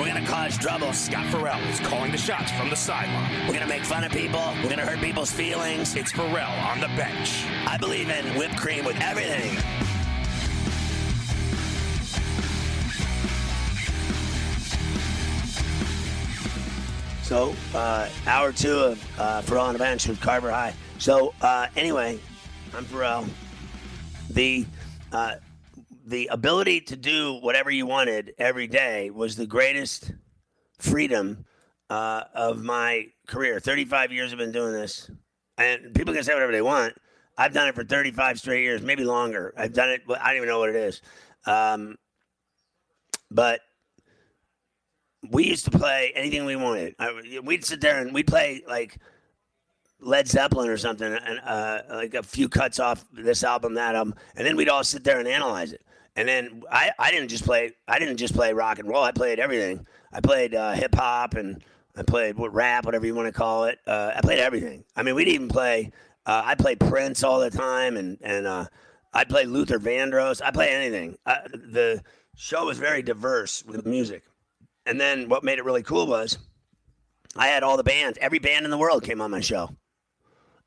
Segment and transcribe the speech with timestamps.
[0.00, 0.94] We're gonna cause trouble.
[0.94, 3.46] Scott Ferrall is calling the shots from the sideline.
[3.46, 4.40] We're gonna make fun of people.
[4.62, 5.94] We're gonna hurt people's feelings.
[5.94, 7.44] It's Ferrall on the bench.
[7.66, 9.58] I believe in whipped cream with everything.
[17.22, 20.72] So, uh, hour two of uh, Ferrall on the bench with Carver High.
[20.96, 22.18] So, uh, anyway,
[22.74, 23.26] I'm Ferrall.
[24.30, 24.64] The
[25.12, 25.34] uh,
[26.10, 30.12] the ability to do whatever you wanted every day was the greatest
[30.78, 31.44] freedom
[31.88, 33.60] uh, of my career.
[33.60, 35.08] 35 years I've been doing this,
[35.56, 36.94] and people can say whatever they want.
[37.38, 39.54] I've done it for 35 straight years, maybe longer.
[39.56, 40.02] I've done it.
[40.20, 41.00] I don't even know what it is.
[41.46, 41.96] Um,
[43.30, 43.60] but
[45.30, 46.96] we used to play anything we wanted.
[46.98, 48.98] I, we'd sit there and we'd play like
[50.00, 54.16] Led Zeppelin or something, and uh, like a few cuts off this album, that album,
[54.34, 55.84] and then we'd all sit there and analyze it.
[56.16, 59.02] And then I, I didn't just play I didn't just play rock and roll.
[59.02, 59.86] I played everything.
[60.12, 61.62] I played uh, hip hop and
[61.96, 63.78] I played what rap, whatever you want to call it.
[63.86, 64.84] Uh, I played everything.
[64.96, 65.92] I mean, we'd even play.
[66.26, 68.66] Uh, I played Prince all the time, and and uh,
[69.12, 70.40] I played Luther Vandross.
[70.42, 71.16] I play anything.
[71.26, 72.02] Uh, the
[72.36, 74.24] show was very diverse with music.
[74.86, 76.38] And then what made it really cool was
[77.36, 78.18] I had all the bands.
[78.20, 79.70] Every band in the world came on my show.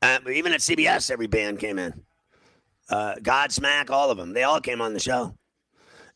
[0.02, 2.04] Uh, even at CBS, every band came in
[2.90, 4.34] uh, Godsmack, all of them.
[4.34, 5.36] They all came on the show.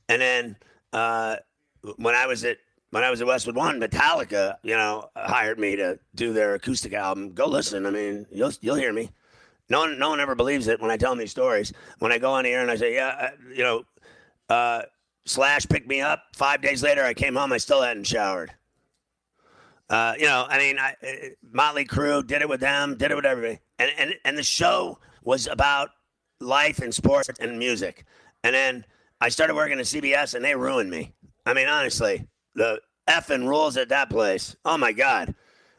[0.09, 0.55] And then
[0.93, 1.37] uh,
[1.97, 2.57] when I was at
[2.91, 6.93] when I was at Westwood One, Metallica, you know, hired me to do their acoustic
[6.93, 7.33] album.
[7.33, 7.85] Go listen.
[7.85, 9.11] I mean, you'll you'll hear me.
[9.69, 11.73] No one no one ever believes it when I tell them these stories.
[11.99, 13.83] When I go on here and I say, yeah, uh, you know,
[14.49, 14.83] uh,
[15.25, 16.23] Slash picked me up.
[16.35, 17.51] Five days later, I came home.
[17.51, 18.53] I still hadn't showered.
[19.89, 21.11] Uh, you know, I mean, I, uh,
[21.51, 24.99] Motley Crue did it with them, did it with everybody, and and and the show
[25.23, 25.89] was about
[26.39, 28.05] life and sports and music.
[28.43, 28.85] And then
[29.21, 31.13] I started working at CBS and they ruined me.
[31.45, 34.55] I mean, honestly, the effing rules at that place.
[34.65, 35.33] Oh my God.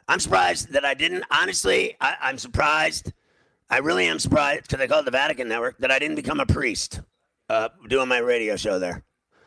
[0.08, 1.24] I'm surprised that I didn't.
[1.30, 3.12] Honestly, I, am surprised.
[3.68, 6.40] I really am surprised because I call it the Vatican Network that I didn't become
[6.40, 7.00] a priest
[7.50, 9.04] uh, doing my radio show there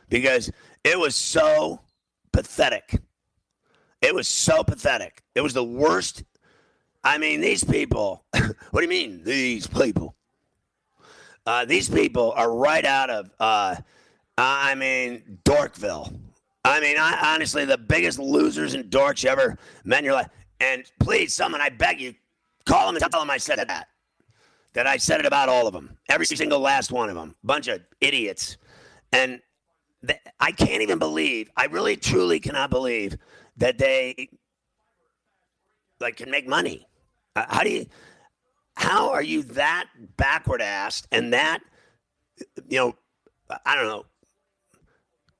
[0.09, 0.51] because
[0.83, 1.81] it was so
[2.31, 2.99] pathetic.
[4.01, 5.23] It was so pathetic.
[5.33, 6.23] It was the worst.
[7.03, 8.25] I mean, these people.
[8.33, 10.16] what do you mean, these people?
[11.46, 13.75] Uh, these people are right out of, uh,
[14.38, 16.18] I mean, Dorkville.
[16.63, 20.29] I mean, I, honestly, the biggest losers and dorks you ever met in your life.
[20.59, 22.13] And please, someone, I beg you,
[22.66, 23.88] call them and tell them I said that.
[24.74, 27.35] That I said it about all of them, every single last one of them.
[27.44, 28.58] Bunch of idiots.
[29.12, 29.41] And
[30.08, 33.18] th- I can't even believe, I really truly cannot believe
[33.58, 34.29] that they
[36.00, 36.88] like can make money.
[37.35, 37.85] Uh, how do you
[38.81, 39.87] how are you that
[40.17, 41.59] backward assed and that,
[42.67, 42.95] you know,
[43.63, 44.05] I don't know,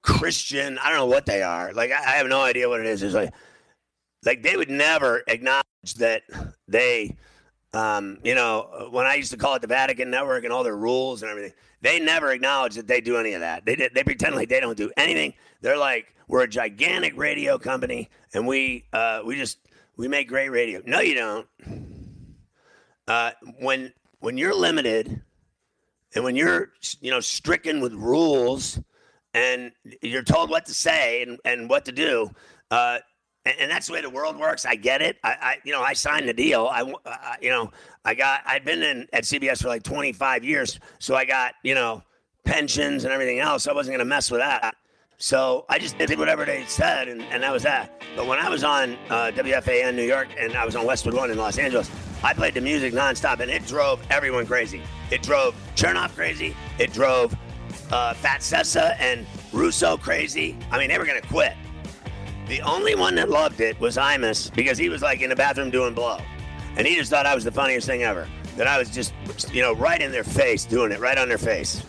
[0.04, 0.78] Christian?
[0.78, 1.74] I don't know what they are.
[1.74, 3.02] Like, I, have no idea what it is.
[3.02, 3.34] It's like,
[4.24, 5.64] like they would never acknowledge
[5.98, 6.22] that
[6.68, 7.18] they,
[7.74, 10.78] um, you know, when I used to call it the Vatican Network and all their
[10.78, 13.66] rules and everything, they never acknowledge that they do any of that.
[13.66, 15.34] They they pretend like they don't do anything.
[15.62, 19.58] They're like, we're a gigantic radio company and we uh, we just
[19.98, 20.84] we make great radio.
[20.86, 21.48] No, you don't
[23.12, 25.22] uh, when when you're limited
[26.16, 26.72] and when you're
[27.02, 28.80] you know stricken with rules
[29.34, 29.72] and
[30.02, 32.30] you're told what to say and, and what to do
[32.72, 33.00] uh,
[33.44, 34.66] and, and, that's the way the world works.
[34.66, 35.18] I get it.
[35.24, 36.68] I, I you know i signed the deal.
[36.72, 37.72] I, I, you know
[38.06, 41.76] i got i'd been in at cbs for like 25 years so i got you
[41.76, 42.02] know
[42.46, 43.68] pensions and everything else.
[43.68, 44.76] I wasn't going to mess with that.
[45.18, 48.02] So I just did whatever they said, and, and that was that.
[48.16, 51.30] But when I was on uh, WFAN New York and I was on Westwood One
[51.30, 51.92] in Los Angeles,
[52.24, 54.82] I played the music nonstop, and it drove everyone crazy.
[55.10, 56.56] It drove Chernoff crazy.
[56.78, 57.36] It drove
[57.92, 60.58] uh, Francesa and Russo crazy.
[60.72, 61.54] I mean, they were gonna quit.
[62.48, 65.72] The only one that loved it was Imus because he was like in the bathroom
[65.72, 66.20] doing blow,
[66.76, 68.28] and he just thought I was the funniest thing ever.
[68.58, 69.14] That I was just,
[69.54, 71.84] you know, right in their face doing it, right on their face.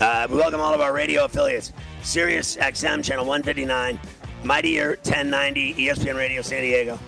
[0.00, 1.72] Uh, we welcome all of our radio affiliates:
[2.02, 3.98] Sirius XM channel 159,
[4.44, 6.98] Mighty Ear 1090, ESPN Radio San Diego,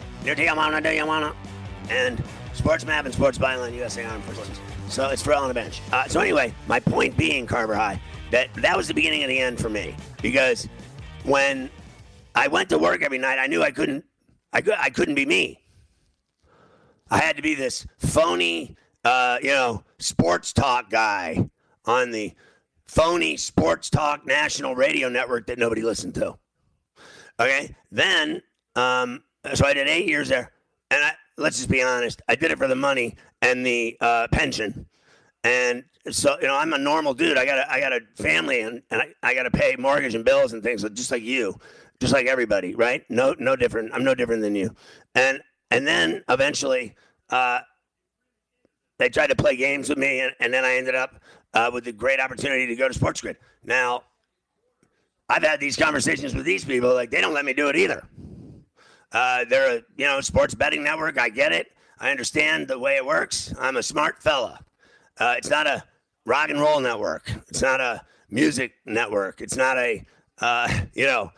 [1.91, 2.23] and
[2.61, 4.61] Sports Map and Sports Byline USA Armed Forces.
[4.91, 5.81] So it's for all on the bench.
[5.93, 7.99] Uh, so anyway, my point being, Carver High,
[8.33, 10.69] that that was the beginning of the end for me because
[11.25, 11.71] when
[12.35, 14.05] I went to work every night, I knew I couldn't,
[14.53, 15.59] I, could, I couldn't be me.
[17.11, 18.77] I had to be this phony,
[19.07, 21.49] uh, you know, sports talk guy
[21.87, 22.35] on the
[22.85, 26.37] phony sports talk national radio network that nobody listened to.
[27.41, 28.43] Okay, then
[28.77, 29.23] um,
[29.55, 30.53] so I did eight years there,
[30.91, 34.29] and I, let's just be honest, I did it for the money and the uh,
[34.31, 34.87] pension,
[35.43, 37.39] and so you know I'm a normal dude.
[37.39, 40.15] I got a, I got a family and, and I, I got to pay mortgage
[40.15, 41.59] and bills and things just like you,
[42.01, 43.05] just like everybody, right?
[43.11, 43.93] No no different.
[43.93, 44.75] I'm no different than you,
[45.15, 45.41] and
[45.71, 46.95] and then eventually.
[47.31, 47.61] Uh,
[48.99, 51.23] they tried to play games with me, and, and then I ended up
[51.55, 53.39] uh, with the great opportunity to go to Sports Grid.
[53.65, 54.03] Now,
[55.31, 58.07] I've had these conversations with these people, like they don't let me do it either.
[59.13, 61.19] Uh, they're a you know sports betting network.
[61.19, 61.73] I get it.
[61.99, 63.53] I understand the way it works.
[63.59, 64.61] I'm a smart fella.
[65.19, 65.83] Uh, it's not a
[66.25, 67.31] rock and roll network.
[67.49, 69.41] It's not a music network.
[69.41, 70.05] It's not a
[70.41, 71.33] uh, you know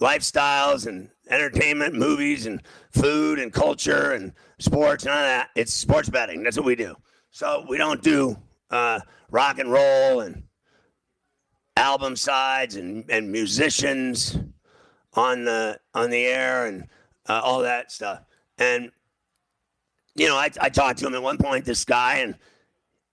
[0.00, 5.04] lifestyles and entertainment, movies and food and culture and sports.
[5.04, 5.50] None of that.
[5.56, 6.42] It's sports betting.
[6.42, 6.94] That's what we do.
[7.30, 8.36] So we don't do
[8.70, 9.00] uh,
[9.30, 10.44] rock and roll and
[11.76, 14.38] album sides and, and musicians
[15.14, 16.88] on the on the air and
[17.28, 18.22] uh, all that stuff.
[18.58, 18.90] And
[20.14, 21.64] you know, I, I talked to him at one point.
[21.64, 22.34] This guy, and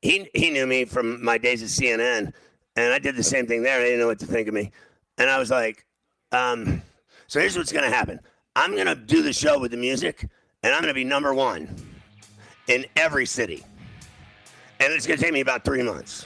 [0.01, 2.31] he he knew me from my days at CNN,
[2.75, 3.79] and I did the same thing there.
[3.79, 4.71] They didn't know what to think of me,
[5.17, 5.85] and I was like,
[6.31, 6.81] um,
[7.27, 8.19] so here's what's gonna happen.
[8.55, 10.27] I'm gonna do the show with the music,
[10.63, 11.75] and I'm gonna be number one
[12.67, 13.65] in every city,
[14.79, 16.25] and it's gonna take me about three months,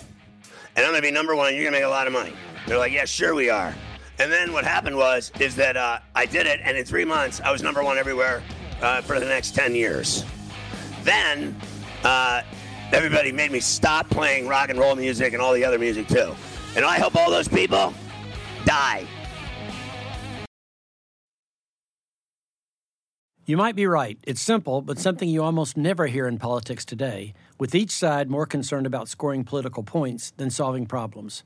[0.76, 1.56] and I'm gonna be number one.
[1.56, 2.34] You're gonna make a lot of money.
[2.68, 3.74] They're like, yeah, sure we are.
[4.20, 7.40] And then what happened was is that uh, I did it, and in three months
[7.42, 8.42] I was number one everywhere
[8.82, 10.26] uh, for the next ten years.
[11.04, 11.56] Then
[12.04, 12.42] uh,
[12.92, 16.36] everybody made me stop playing rock and roll music and all the other music too.
[16.76, 17.94] And I hope all those people
[18.66, 19.06] die.
[23.46, 24.18] You might be right.
[24.24, 28.46] It's simple, but something you almost never hear in politics today, with each side more
[28.46, 31.46] concerned about scoring political points than solving problems.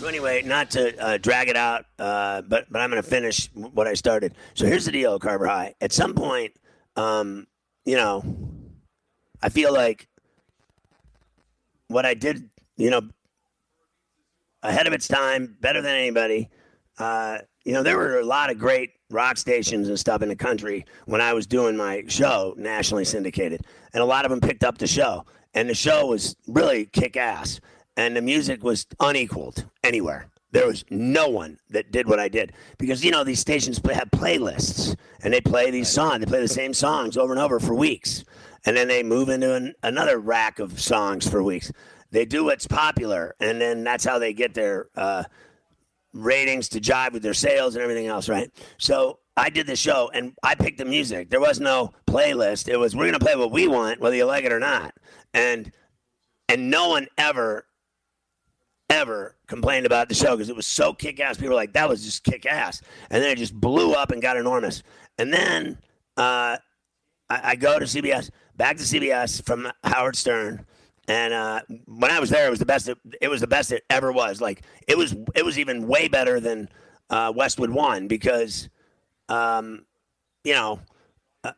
[0.00, 3.50] So anyway, not to uh, drag it out, uh, but but I'm going to finish
[3.52, 4.34] what I started.
[4.54, 5.74] So here's the deal, Carver High.
[5.82, 6.54] At some point,
[6.96, 7.46] um,
[7.84, 8.24] you know,
[9.42, 10.08] I feel like
[11.88, 13.02] what I did, you know,
[14.62, 16.48] ahead of its time, better than anybody.
[16.96, 20.36] Uh, you know, there were a lot of great rock stations and stuff in the
[20.36, 24.64] country when I was doing my show, nationally syndicated, and a lot of them picked
[24.64, 27.60] up the show, and the show was really kick ass
[27.96, 30.28] and the music was unequaled anywhere.
[30.52, 33.94] There was no one that did what I did because you know these stations play,
[33.94, 36.20] have playlists and they play these songs.
[36.20, 38.24] They play the same songs over and over for weeks,
[38.66, 41.70] and then they move into an, another rack of songs for weeks.
[42.10, 45.22] they do what's popular, and then that's how they get their uh,
[46.12, 48.50] ratings to jive with their sales and everything else, right?
[48.78, 51.30] So I did the show and I picked the music.
[51.30, 52.68] There was no playlist.
[52.68, 54.94] It was we're gonna play what we want, whether you like it or not.
[55.32, 55.72] And
[56.48, 57.64] and no one ever
[58.90, 61.36] ever complained about the show because it was so kick ass.
[61.36, 62.82] People were like, that was just kick ass.
[63.08, 64.82] And then it just blew up and got enormous.
[65.16, 65.78] And then
[66.16, 66.58] uh,
[67.30, 70.66] I, I go to CBS, back to CBS from Howard Stern.
[71.08, 72.88] And uh, when I was there, it was the best.
[72.88, 74.40] It, it, was the best it ever was.
[74.40, 75.16] Like it was.
[75.34, 76.68] It was even way better than
[77.08, 78.68] uh, Westwood One because,
[79.28, 79.86] um,
[80.44, 80.78] you know,
[81.42, 81.52] uh,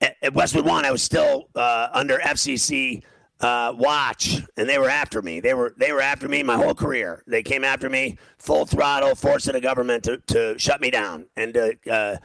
[0.00, 3.02] at, Westwood One, I was still uh, under FCC
[3.40, 5.40] uh, watch, and they were after me.
[5.40, 7.22] They were they were after me my whole career.
[7.26, 11.54] They came after me full throttle, forcing the government to, to shut me down and
[11.54, 12.16] to uh,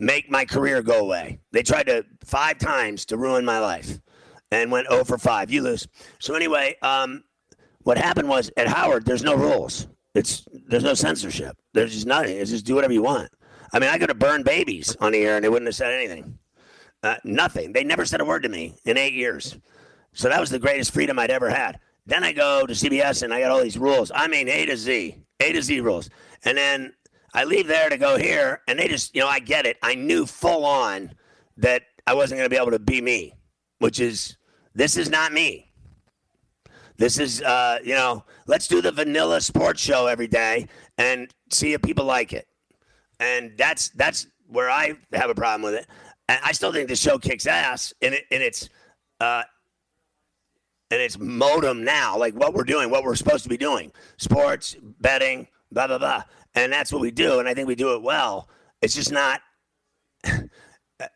[0.00, 1.40] make my career go away.
[1.52, 4.00] They tried to five times to ruin my life,
[4.50, 5.50] and went 0 for five.
[5.50, 5.86] You lose.
[6.18, 7.22] So anyway, um,
[7.82, 9.86] what happened was at Howard, there's no rules.
[10.14, 11.56] It's there's no censorship.
[11.74, 12.36] There's just nothing.
[12.36, 13.30] It's just do whatever you want.
[13.72, 15.92] I mean, I could have burned babies on the air and they wouldn't have said
[15.92, 16.38] anything.
[17.02, 17.72] Uh, nothing.
[17.72, 19.56] They never said a word to me in eight years.
[20.18, 21.78] So that was the greatest freedom I'd ever had.
[22.04, 24.10] Then I go to CBS and I got all these rules.
[24.12, 26.10] I mean, A to Z, A to Z rules.
[26.44, 26.92] And then
[27.34, 29.76] I leave there to go here, and they just, you know, I get it.
[29.80, 31.12] I knew full on
[31.58, 33.34] that I wasn't going to be able to be me,
[33.78, 34.36] which is,
[34.74, 35.70] this is not me.
[36.96, 41.74] This is, uh, you know, let's do the vanilla sports show every day and see
[41.74, 42.48] if people like it.
[43.20, 45.86] And that's that's where I have a problem with it.
[46.28, 48.68] And I still think the show kicks ass in it in its
[49.20, 49.42] uh,
[50.90, 54.76] and it's modem now, like what we're doing, what we're supposed to be doing sports,
[55.00, 56.22] betting, blah, blah, blah.
[56.54, 57.38] And that's what we do.
[57.40, 58.48] And I think we do it well.
[58.82, 59.40] It's just not.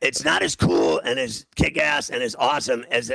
[0.00, 3.10] It's not as cool and as kick ass and as awesome as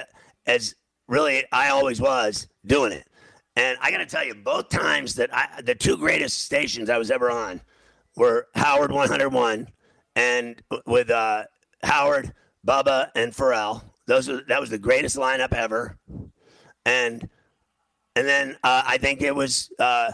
[0.48, 0.76] as
[1.08, 3.08] really I always was doing it.
[3.56, 6.98] And I got to tell you, both times that I, the two greatest stations I
[6.98, 7.62] was ever on
[8.18, 9.68] were Howard 101
[10.18, 11.46] and with uh,
[11.84, 12.34] Howard,
[12.68, 13.82] Bubba, and Ferrall.
[14.06, 15.98] Those were, that was the greatest lineup ever
[16.88, 17.30] and
[18.16, 20.14] and then uh, I think it was uh,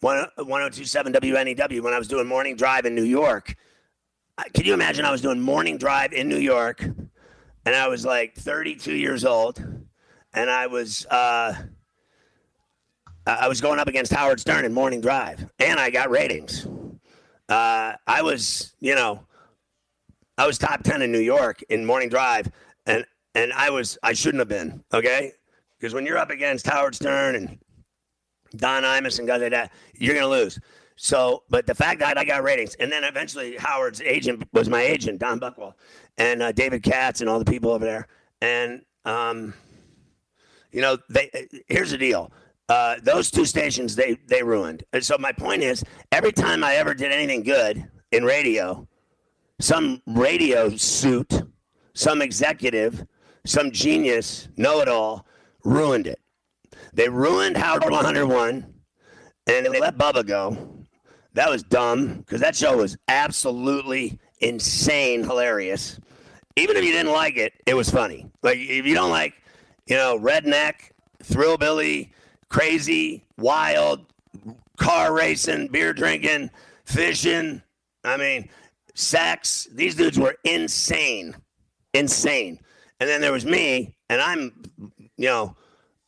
[0.00, 3.56] 1027 WNEW when I was doing morning drive in New York.
[4.54, 5.04] Can you imagine?
[5.04, 9.58] I was doing morning drive in New York, and I was like 32 years old,
[10.32, 11.54] and I was uh,
[13.26, 16.66] I was going up against Howard Stern in morning drive, and I got ratings.
[17.48, 19.26] Uh, I was, you know,
[20.38, 22.50] I was top 10 in New York in morning drive,
[22.86, 24.84] and and I was I shouldn't have been.
[24.94, 25.32] Okay,
[25.80, 27.58] because when you're up against Howard Stern and
[28.56, 30.60] Don Imus and guys like that, you're going to lose.
[30.96, 34.82] So, but the fact that I got ratings, and then eventually Howard's agent was my
[34.82, 35.72] agent, Don Buchwald,
[36.18, 38.06] and uh, David Katz and all the people over there.
[38.42, 39.54] And, um,
[40.70, 42.30] you know, they here's the deal.
[42.68, 44.84] Uh, those two stations they they ruined.
[44.92, 45.82] And so my point is,
[46.12, 48.86] every time I ever did anything good in radio,
[49.58, 51.42] some radio suit,
[51.94, 53.04] some executive,
[53.46, 55.26] some genius, know it all
[55.64, 56.20] ruined it.
[56.92, 58.74] They ruined Howard 101
[59.46, 60.84] and they let Bubba go.
[61.34, 65.98] That was dumb because that show was absolutely insane, hilarious.
[66.56, 68.26] Even if you didn't like it, it was funny.
[68.42, 69.34] Like if you don't like,
[69.86, 70.90] you know, redneck,
[71.22, 72.12] thrillbilly,
[72.48, 74.06] crazy, wild,
[74.76, 76.50] car racing, beer drinking,
[76.84, 77.62] fishing,
[78.04, 78.48] I mean,
[78.94, 81.36] sex, these dudes were insane.
[81.94, 82.58] Insane.
[82.98, 84.59] And then there was me, and I'm
[85.20, 85.54] you know,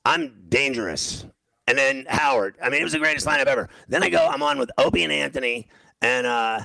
[0.06, 1.26] I'm dangerous.
[1.66, 2.56] And then Howard.
[2.62, 3.68] I mean, it was the greatest lineup ever.
[3.86, 5.68] Then I go, I'm on with Opie and Anthony,
[6.00, 6.60] and uh,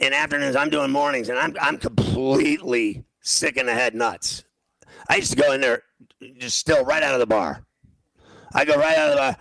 [0.00, 4.44] in afternoons I'm doing mornings, and I'm I'm completely sick in the head, nuts.
[5.08, 5.84] I used to go in there,
[6.38, 7.64] just still right out of the bar.
[8.52, 9.36] I go right out of the bar.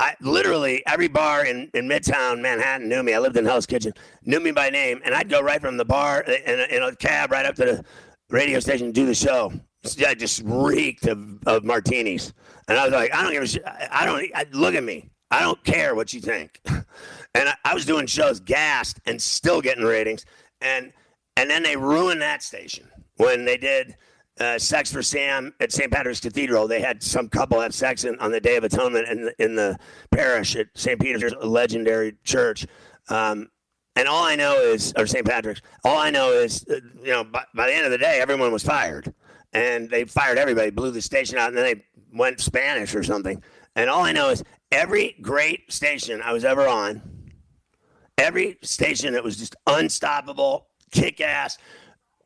[0.00, 3.14] I literally every bar in, in Midtown Manhattan knew me.
[3.14, 3.92] I lived in Hell's Kitchen,
[4.24, 6.94] knew me by name, and I'd go right from the bar in a, in a
[6.96, 7.84] cab right up to the
[8.30, 9.52] radio station and do the show
[9.96, 12.32] yeah, just reeked of, of martinis.
[12.68, 13.64] And I was like, I don't give a shit.
[13.66, 15.10] I don't, I, look at me.
[15.30, 16.60] I don't care what you think.
[16.66, 20.24] and I, I, was doing shows gassed and still getting ratings.
[20.60, 20.92] And,
[21.36, 23.96] and then they ruined that station when they did
[24.38, 25.90] uh, Sex for Sam at St.
[25.90, 26.68] Patrick's Cathedral.
[26.68, 29.54] They had some couple have sex in, on the Day of Atonement in the, in
[29.54, 29.78] the
[30.10, 31.00] parish at St.
[31.00, 32.66] Peter's, legendary church.
[33.08, 33.50] Um,
[33.96, 35.26] and all I know is, or St.
[35.26, 38.20] Patrick's, all I know is, uh, you know, by, by the end of the day,
[38.20, 39.12] everyone was fired
[39.52, 41.84] and they fired everybody, blew the station out, and then they
[42.16, 43.42] went Spanish or something.
[43.76, 47.02] And all I know is every great station I was ever on,
[48.18, 51.58] every station that was just unstoppable, kick ass,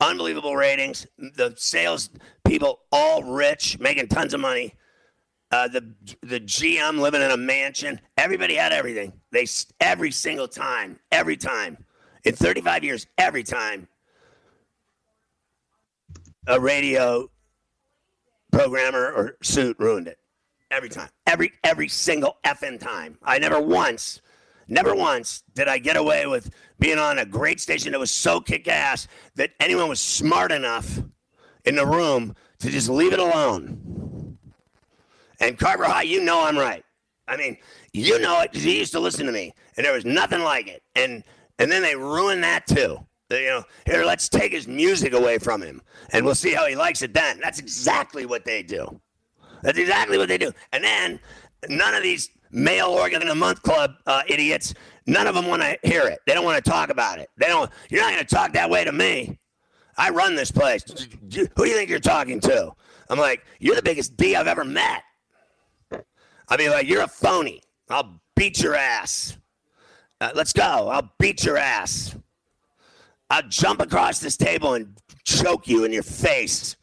[0.01, 2.11] unbelievable ratings, the sales
[2.45, 4.75] people all rich, making tons of money.
[5.53, 8.01] uh, the the GM living in a mansion.
[8.19, 9.13] Everybody had everything.
[9.31, 9.47] They
[9.81, 11.79] every single time, every time,
[12.25, 13.89] in 35 years, every time,
[16.47, 17.31] a radio
[18.53, 20.19] programmer or suit ruined it.
[20.71, 23.17] Every time, every every single effing time.
[23.23, 24.21] I never once,
[24.67, 28.41] never once did I get away with being on a great station that was so
[28.41, 31.01] kick ass that anyone was smart enough
[31.65, 34.39] in the room to just leave it alone.
[35.39, 36.85] And Carver High, you know I'm right.
[37.29, 37.57] I mean,
[37.93, 40.67] you know it because you used to listen to me, and there was nothing like
[40.67, 40.83] it.
[40.97, 41.23] And
[41.59, 42.99] and then they ruined that too.
[43.41, 46.77] You know, here let's take his music away from him, and we'll see how he
[46.77, 47.41] likes it then.
[47.43, 49.01] That's exactly what they do.
[49.63, 50.53] That's exactly what they do.
[50.73, 51.21] And then
[51.69, 54.75] none of these male organ in a month club uh, idiots,
[55.07, 56.21] none of them want to hear it.
[56.27, 57.31] They don't want to talk about it.
[57.37, 57.71] They don't.
[57.91, 59.39] You're not going to talk that way to me.
[59.97, 60.83] I run this place.
[60.85, 62.73] Who do you think you're talking to?
[63.09, 65.03] I'm like, you're the biggest D I've ever met.
[66.49, 67.63] I'll be like, you're a phony.
[67.89, 69.37] I'll beat your ass.
[70.21, 70.89] Uh, let's go.
[70.89, 72.15] I'll beat your ass.
[73.31, 76.77] I'll jump across this table and choke you in your face.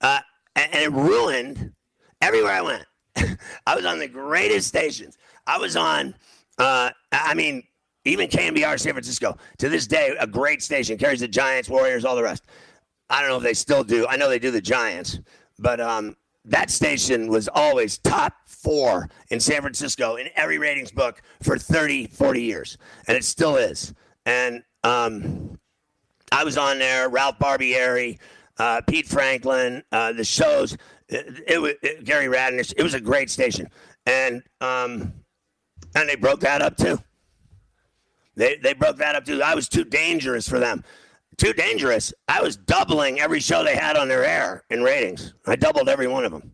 [0.00, 0.20] Uh,
[0.54, 1.72] and, and it ruined
[2.20, 2.84] everywhere I went.
[3.66, 5.16] I was on the greatest stations.
[5.46, 6.14] I was on,
[6.58, 7.62] uh, I mean,
[8.04, 12.16] even KNBR San Francisco, to this day, a great station, carries the Giants, Warriors, all
[12.16, 12.44] the rest.
[13.10, 14.06] I don't know if they still do.
[14.06, 15.20] I know they do the Giants,
[15.58, 21.22] but um, that station was always top four in San Francisco in every ratings book
[21.42, 22.78] for 30, 40 years.
[23.08, 23.92] And it still is.
[24.24, 25.58] And um,
[26.32, 28.18] I was on there, Ralph Barbieri,
[28.58, 30.76] uh, Pete Franklin, uh, the shows.
[31.08, 32.74] It, it was it, Gary Radnich.
[32.76, 33.68] It was a great station,
[34.06, 35.12] and um,
[35.94, 36.98] and they broke that up too.
[38.34, 39.42] They they broke that up too.
[39.42, 40.84] I was too dangerous for them.
[41.36, 42.14] Too dangerous.
[42.28, 45.34] I was doubling every show they had on their air in ratings.
[45.46, 46.52] I doubled every one of them.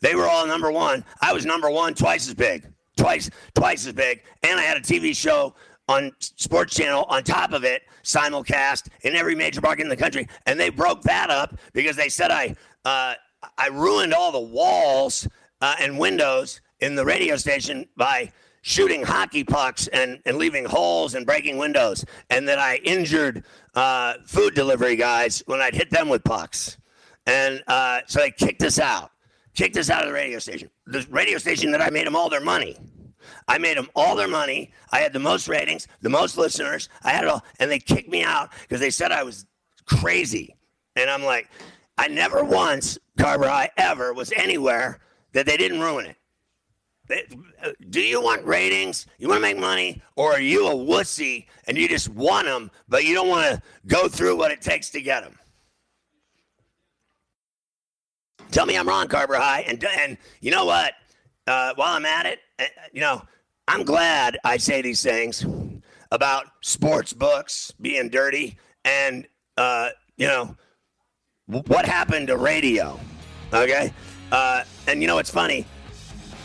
[0.00, 1.04] They were all number one.
[1.20, 2.66] I was number one, twice as big,
[2.96, 5.54] twice twice as big, and I had a TV show
[5.88, 10.28] on Sports Channel on top of it, simulcast in every major market in the country.
[10.46, 13.14] And they broke that up because they said I uh,
[13.58, 15.28] I ruined all the walls
[15.60, 21.14] uh, and windows in the radio station by shooting hockey pucks and, and leaving holes
[21.14, 23.44] and breaking windows, and that I injured
[23.74, 26.78] uh, food delivery guys when I'd hit them with pucks.
[27.26, 29.10] And uh, so they kicked us out,
[29.54, 30.70] kicked us out of the radio station.
[30.86, 32.76] The radio station that I made them all their money.
[33.48, 34.72] I made them all their money.
[34.92, 36.88] I had the most ratings, the most listeners.
[37.02, 39.46] I had it all, and they kicked me out because they said I was
[39.86, 40.56] crazy.
[40.96, 41.48] And I'm like,
[41.98, 45.00] I never once, Carver, I ever was anywhere
[45.32, 46.16] that they didn't ruin it.
[47.62, 49.06] Uh, do you want ratings?
[49.18, 50.02] You want to make money?
[50.16, 53.62] Or are you a wussy and you just want them, but you don't want to
[53.86, 55.38] go through what it takes to get them?
[58.50, 59.60] Tell me I'm wrong, Carver High.
[59.62, 60.94] And, and you know what?
[61.46, 63.22] Uh, while I'm at it, uh, you know,
[63.68, 65.44] I'm glad I say these things
[66.10, 69.26] about sports books being dirty and,
[69.56, 70.56] uh, you know,
[71.46, 72.98] what happened to radio.
[73.52, 73.92] Okay.
[74.32, 75.66] Uh, and you know, it's funny.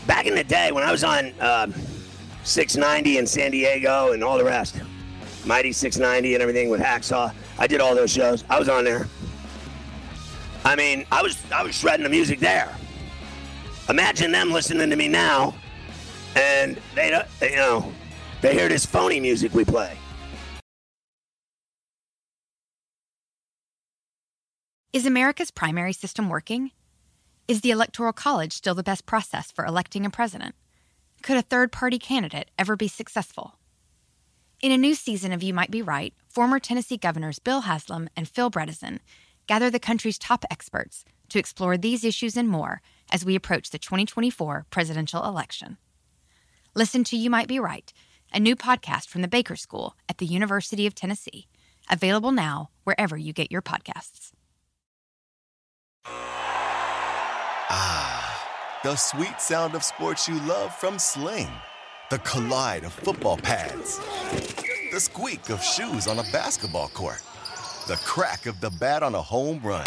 [0.06, 1.74] Back in the day when I was on um,
[2.44, 4.80] 690 in San Diego and all the rest,
[5.46, 8.44] Mighty 690 and everything with Hacksaw, I did all those shows.
[8.50, 9.08] I was on there.
[10.64, 12.74] I mean, I was I was shredding the music there.
[13.90, 15.52] Imagine them listening to me now
[16.36, 17.92] and they don't, you know,
[18.40, 19.96] they hear this phony music we play.
[24.92, 26.70] Is America's primary system working?
[27.48, 30.54] Is the Electoral College still the best process for electing a president?
[31.22, 33.56] Could a third party candidate ever be successful?
[34.60, 38.28] In a new season of You Might Be Right, former Tennessee governors Bill Haslam and
[38.28, 39.00] Phil Bredesen
[39.48, 43.78] gather the country's top experts to explore these issues and more as we approach the
[43.78, 45.76] 2024 presidential election.
[46.74, 47.92] Listen to You Might Be Right,
[48.32, 51.48] a new podcast from the Baker School at the University of Tennessee,
[51.90, 54.30] available now wherever you get your podcasts.
[57.72, 61.50] Ah, the sweet sound of sports you love from Sling.
[62.10, 63.98] The collide of football pads.
[64.92, 67.22] The squeak of shoes on a basketball court.
[67.86, 69.86] The crack of the bat on a home run.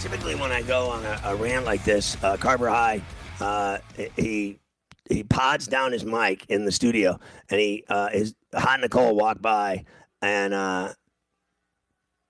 [0.00, 3.02] Typically, when I go on a, a rant like this, uh, Carver High,
[3.40, 3.78] uh,
[4.16, 4.60] he
[5.10, 7.18] he pods down his mic in the studio,
[7.50, 9.84] and he uh, his hot Nicole walk by,
[10.22, 10.92] and uh,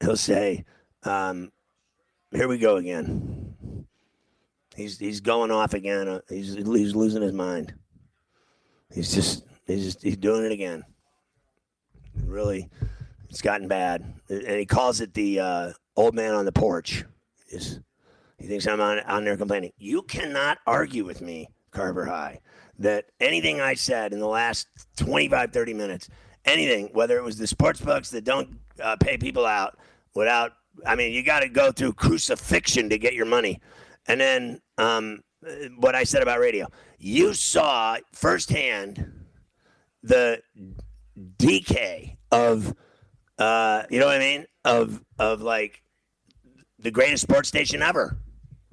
[0.00, 0.64] he'll say,
[1.02, 1.52] um,
[2.32, 3.86] "Here we go again."
[4.74, 6.08] He's he's going off again.
[6.08, 7.74] Uh, he's he's losing his mind.
[8.94, 10.84] He's just he's just he's doing it again.
[12.24, 12.70] Really,
[13.28, 17.04] it's gotten bad, and he calls it the uh, old man on the porch.
[17.48, 17.80] Is
[18.38, 19.72] he thinks I'm on on there complaining?
[19.78, 22.40] You cannot argue with me, Carver High,
[22.78, 26.08] that anything I said in the last 25, 30 minutes,
[26.44, 29.78] anything, whether it was the sports books that don't uh, pay people out
[30.14, 30.52] without,
[30.86, 33.60] I mean, you got to go through crucifixion to get your money.
[34.06, 35.20] And then um,
[35.76, 36.66] what I said about radio,
[36.98, 39.12] you saw firsthand
[40.02, 40.40] the
[41.36, 42.74] decay of,
[43.38, 44.46] uh, you know what I mean?
[44.64, 45.82] Of, of like
[46.78, 48.18] the greatest sports station ever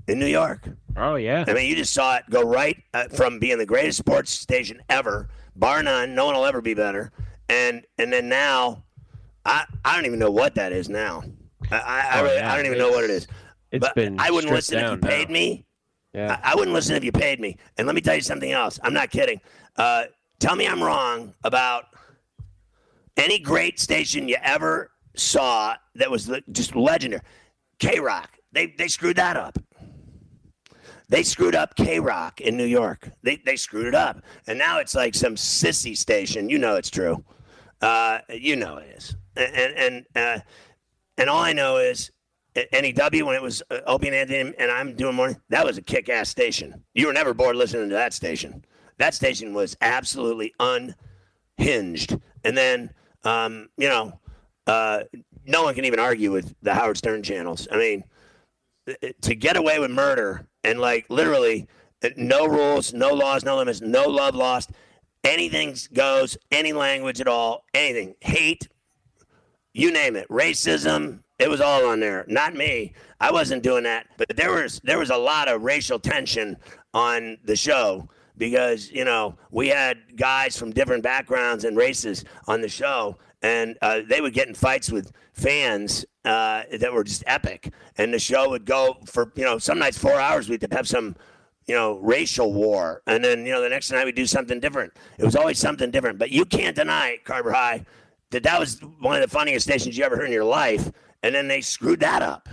[0.08, 0.68] in New York.
[0.98, 1.44] Oh yeah.
[1.48, 4.82] I mean, you just saw it go right uh, from being the greatest sports station
[4.90, 6.16] ever, bar none.
[6.16, 7.12] No one will ever be better.
[7.50, 8.84] And and then now,
[9.46, 11.24] I I don't even know what that is now.
[11.72, 12.52] I I, Oh, really, yeah.
[12.54, 13.28] I don't even know what it is.
[13.72, 15.34] It's but been I wouldn't listen if you down paid now.
[15.34, 15.66] me.
[16.14, 16.40] Yeah.
[16.44, 17.58] I, I wouldn't listen if you paid me.
[17.78, 18.80] And let me tell you something else.
[18.84, 19.42] I'm not kidding.
[19.76, 20.06] Uh,
[20.40, 21.86] tell me I'm wrong about
[23.18, 27.22] any great station you ever saw that was just legendary.
[27.80, 28.38] K Rock.
[28.52, 29.58] They they screwed that up.
[31.08, 33.10] They screwed up K Rock in New York.
[33.24, 36.50] They they screwed it up, and now it's like some sissy station.
[36.50, 37.24] You know it's true.
[37.82, 39.16] Uh, you know it is.
[39.36, 40.40] And and uh,
[41.18, 42.12] and all I know is
[42.56, 45.38] NEW when it was uh, Opie and Anthony and I'm doing morning.
[45.50, 46.84] That was a kick-ass station.
[46.94, 48.64] You were never bored listening to that station.
[48.98, 52.18] That station was absolutely unhinged.
[52.46, 52.92] And then
[53.26, 54.20] um, you know,
[54.68, 55.02] uh,
[55.46, 57.68] no one can even argue with the Howard Stern channels.
[57.72, 58.04] I mean,
[59.22, 61.68] to get away with murder and like literally
[62.04, 64.72] uh, no rules, no laws, no limits, no love lost.
[65.24, 68.68] Anything goes, any language at all, anything, hate,
[69.74, 71.20] you name it, racism.
[71.40, 72.26] It was all on there.
[72.28, 72.94] Not me.
[73.20, 74.08] I wasn't doing that.
[74.18, 76.56] But there was there was a lot of racial tension
[76.94, 82.62] on the show because you know we had guys from different backgrounds and races on
[82.62, 87.24] the show, and uh, they would get in fights with fans uh, that were just
[87.28, 87.72] epic.
[87.98, 90.50] And the show would go for you know some nights four hours.
[90.50, 91.16] We'd have some
[91.68, 93.02] you know, racial war.
[93.08, 94.94] And then, you know, the next night we'd do something different.
[95.18, 96.20] It was always something different.
[96.20, 97.86] But you can't deny, Carver High,
[98.32, 100.92] that that was one of the funniest stations you ever heard in your life.
[101.24, 102.50] And then they screwed that up.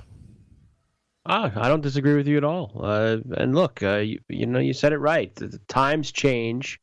[1.26, 2.72] Ah, I don't disagree with you at all.
[2.80, 5.32] Uh, and look, uh, you, you know, you said it right.
[5.34, 6.80] The, the times change.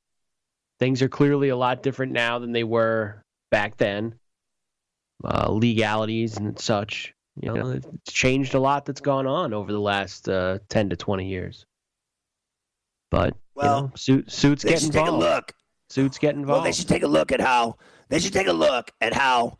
[0.77, 4.18] Things are clearly a lot different now than they were back then.
[5.23, 7.13] Uh, legalities and such.
[7.41, 10.95] You know, it's changed a lot that's gone on over the last uh, 10 to
[10.95, 11.65] 20 years.
[13.11, 15.19] But, Well, you know, suit, suits get should take a involved.
[15.23, 15.53] look.
[15.89, 16.65] Suits get Well, involved.
[16.67, 17.77] they should take a look at how
[18.09, 19.57] they should take a look at how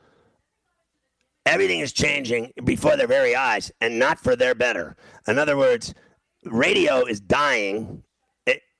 [1.46, 4.96] everything is changing before their very eyes and not for their better.
[5.28, 5.94] In other words,
[6.46, 8.04] radio is dying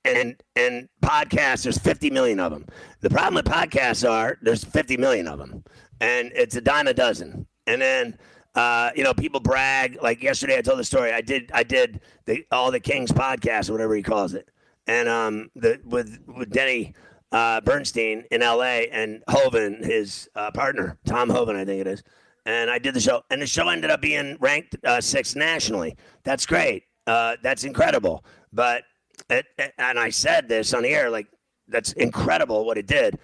[0.04, 2.64] and and podcasts there's 50 million of them.
[3.00, 5.62] The problem with podcasts are there's 50 million of them
[6.00, 7.46] and it's a dime a dozen.
[7.66, 8.18] And then
[8.54, 9.98] uh, you know, people brag.
[10.02, 11.12] Like yesterday, I told the story.
[11.12, 14.48] I did, I did the all the Kings podcast, or whatever he calls it,
[14.86, 16.94] and um, the with with Denny
[17.30, 18.88] uh, Bernstein in L.A.
[18.90, 22.02] and Hoven, his uh, partner, Tom Hoven, I think it is.
[22.46, 25.96] And I did the show, and the show ended up being ranked uh, sixth nationally.
[26.24, 26.84] That's great.
[27.06, 28.24] Uh, that's incredible.
[28.52, 28.82] But
[29.28, 31.28] it, it- and I said this on the air, like
[31.68, 33.18] that's incredible what it did.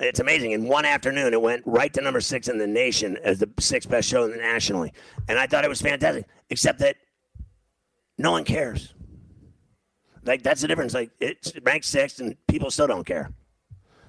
[0.00, 0.52] It's amazing.
[0.52, 3.88] In one afternoon, it went right to number six in the nation as the sixth
[3.88, 4.92] best show nationally,
[5.28, 6.26] and I thought it was fantastic.
[6.48, 6.96] Except that
[8.16, 8.94] no one cares.
[10.24, 10.94] Like that's the difference.
[10.94, 13.30] Like it's ranked sixth, and people still don't care.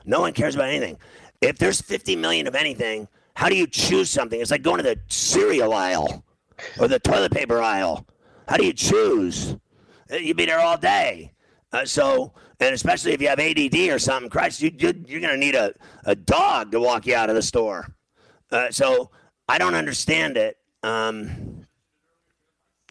[0.06, 0.98] No one cares about anything.
[1.42, 4.40] If there's 50 million of anything, how do you choose something?
[4.40, 6.24] It's like going to the cereal aisle
[6.80, 8.06] or the toilet paper aisle.
[8.48, 9.56] How do you choose?
[10.10, 11.34] You'd be there all day.
[11.74, 15.34] Uh, so, and especially if you have ADD or something, Christ, you, you you're going
[15.34, 15.74] to need a,
[16.06, 17.96] a dog to walk you out of the store.
[18.52, 19.12] Uh, so
[19.48, 20.58] I don't understand it.
[20.84, 21.66] Um,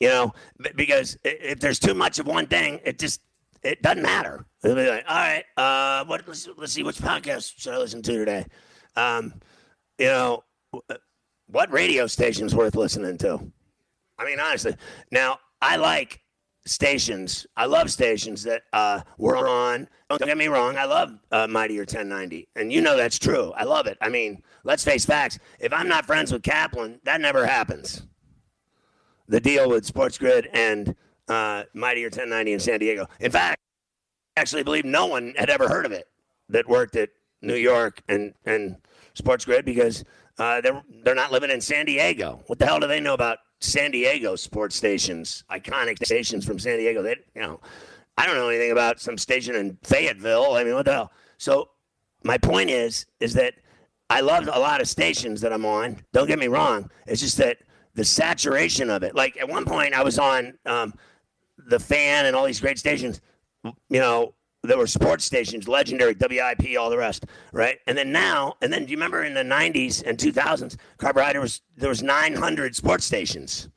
[0.01, 0.33] you know,
[0.77, 3.21] because if there's too much of one thing, it just
[3.63, 4.47] it doesn't matter.
[4.63, 6.27] Like, all right, uh, what?
[6.27, 8.47] Let's, let's see which podcast should I listen to today.
[8.97, 9.35] Um,
[9.99, 10.45] you know,
[11.47, 13.53] what radio station's worth listening to?
[14.19, 14.75] I mean, honestly.
[15.11, 16.23] Now, I like
[16.71, 17.47] stations.
[17.57, 19.89] I love stations that uh, were on.
[20.09, 20.77] Don't get me wrong.
[20.77, 23.53] I love uh, Mightier 1090, and you know that's true.
[23.57, 23.99] I love it.
[24.01, 25.39] I mean, let's face facts.
[25.59, 28.07] If I'm not friends with Kaplan, that never happens.
[29.29, 30.95] The deal with Sports Grid and
[31.29, 33.07] uh, Mightier 1090 in San Diego.
[33.19, 33.61] In fact,
[34.37, 36.09] I actually believe no one had ever heard of it
[36.49, 37.11] that worked at
[37.43, 38.77] New York and and
[39.15, 40.05] Sports Grid because
[40.39, 42.43] uh, they're they're not living in San Diego.
[42.47, 46.79] What the hell do they know about San Diego sports stations, iconic stations from San
[46.79, 47.03] Diego?
[47.03, 47.61] That you know,
[48.17, 50.55] I don't know anything about some station in Fayetteville.
[50.55, 51.13] I mean, what the hell?
[51.39, 51.71] So
[52.25, 53.55] my point is, is that
[54.09, 56.03] I love a lot of stations that I'm on.
[56.13, 56.91] Don't get me wrong.
[57.07, 57.59] It's just that
[57.95, 59.15] the saturation of it.
[59.15, 60.95] Like at one point, I was on um,
[61.69, 63.21] the fan and all these great stations.
[63.65, 67.79] You know, there were sports stations, legendary, WIP, all the rest, right?
[67.87, 71.39] And then now, and then do you remember in the 90s and 2000s, Carver High
[71.39, 73.69] was there was 900 sports stations.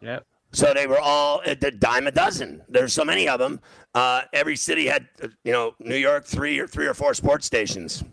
[0.00, 0.26] Yep.
[0.52, 2.62] So they were all at the dime a dozen.
[2.68, 3.60] There's so many of them.
[3.94, 7.46] Uh, every city had, uh, you know, New York three or three or four sports
[7.46, 8.04] stations.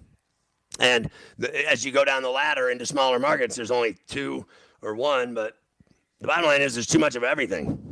[0.79, 4.45] And the, as you go down the ladder into smaller markets, there's only two
[4.81, 5.33] or one.
[5.33, 5.57] But
[6.21, 7.88] the bottom line is, there's too much of everything.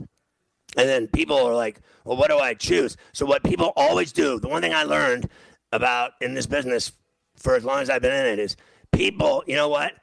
[0.77, 2.95] And then people are like, well, what do I choose?
[3.11, 5.29] So, what people always do, the one thing I learned
[5.73, 6.93] about in this business
[7.35, 8.55] for as long as I've been in it is
[8.91, 9.93] people, you know what?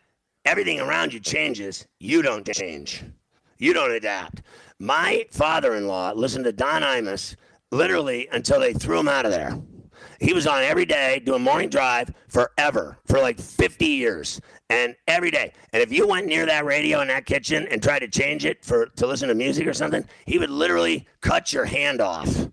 [0.45, 1.87] Everything around you changes.
[2.01, 3.03] You don't change,
[3.59, 4.43] you don't adapt.
[4.79, 7.37] My father in law listened to Don Imus
[7.71, 9.59] literally until they threw him out of there.
[10.21, 15.31] He was on every day doing morning drive forever, for like 50 years and every
[15.31, 15.53] day.
[15.73, 18.65] And if you went near that radio in that kitchen and tried to change it
[18.65, 22.49] for to listen to music or something, he would literally cut your hand off.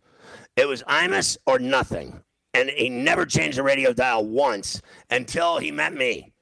[0.56, 2.22] It was Imus or nothing.
[2.54, 6.34] And he never changed the radio dial once until he met me.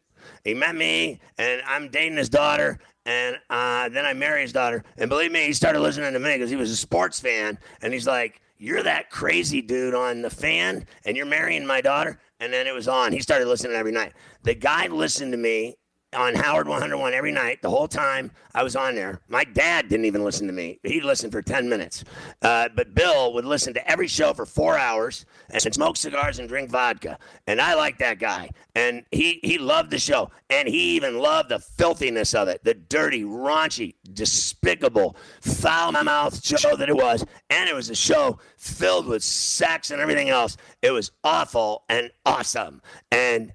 [0.44, 4.84] He met me, and I'm dating his daughter, and uh, then I marry his daughter.
[4.98, 7.94] And believe me, he started listening to me because he was a sports fan, and
[7.94, 12.54] he's like, "You're that crazy dude on the fan, and you're marrying my daughter." and
[12.54, 13.12] then it was on.
[13.12, 14.14] He started listening every night.
[14.44, 15.76] The guy listened to me
[16.14, 19.22] on Howard 101 every night the whole time I was on there.
[19.28, 20.80] My dad didn't even listen to me.
[20.84, 22.04] He'd listen for 10 minutes.
[22.42, 26.50] Uh, but Bill would listen to every show for four hours and smoke cigars and
[26.50, 27.20] drink vodka.
[27.46, 28.50] And I like that guy.
[28.74, 30.32] And he, he loved the show.
[30.50, 36.76] And he even loved the filthiness of it the dirty, raunchy, despicable, foul mouthed show
[36.76, 37.24] that it was.
[37.52, 40.58] And it was a show filled with sex and everything else.
[40.82, 42.82] It was awful and awesome.
[43.12, 43.54] And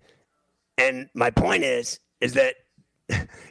[0.78, 2.54] and my point is, is that,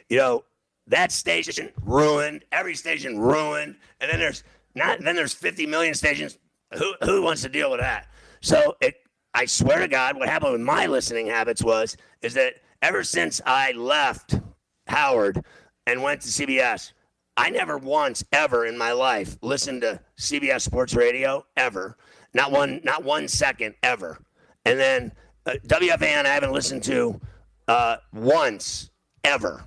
[0.08, 0.44] you know,
[0.86, 6.38] that station ruined, every station ruined, and then there's not, then there's 50 million stations.
[6.76, 8.08] Who who wants to deal with that?
[8.40, 8.96] So it,
[9.32, 13.40] I swear to God, what happened with my listening habits was is that ever since
[13.46, 14.38] I left
[14.86, 15.44] Howard
[15.86, 16.92] and went to CBS,
[17.36, 21.96] I never once ever in my life listened to CBS Sports Radio ever.
[22.32, 24.18] Not one, not one second ever.
[24.64, 25.12] And then
[25.46, 27.20] uh, WFAN I haven't listened to
[27.68, 28.90] uh, once
[29.24, 29.64] ever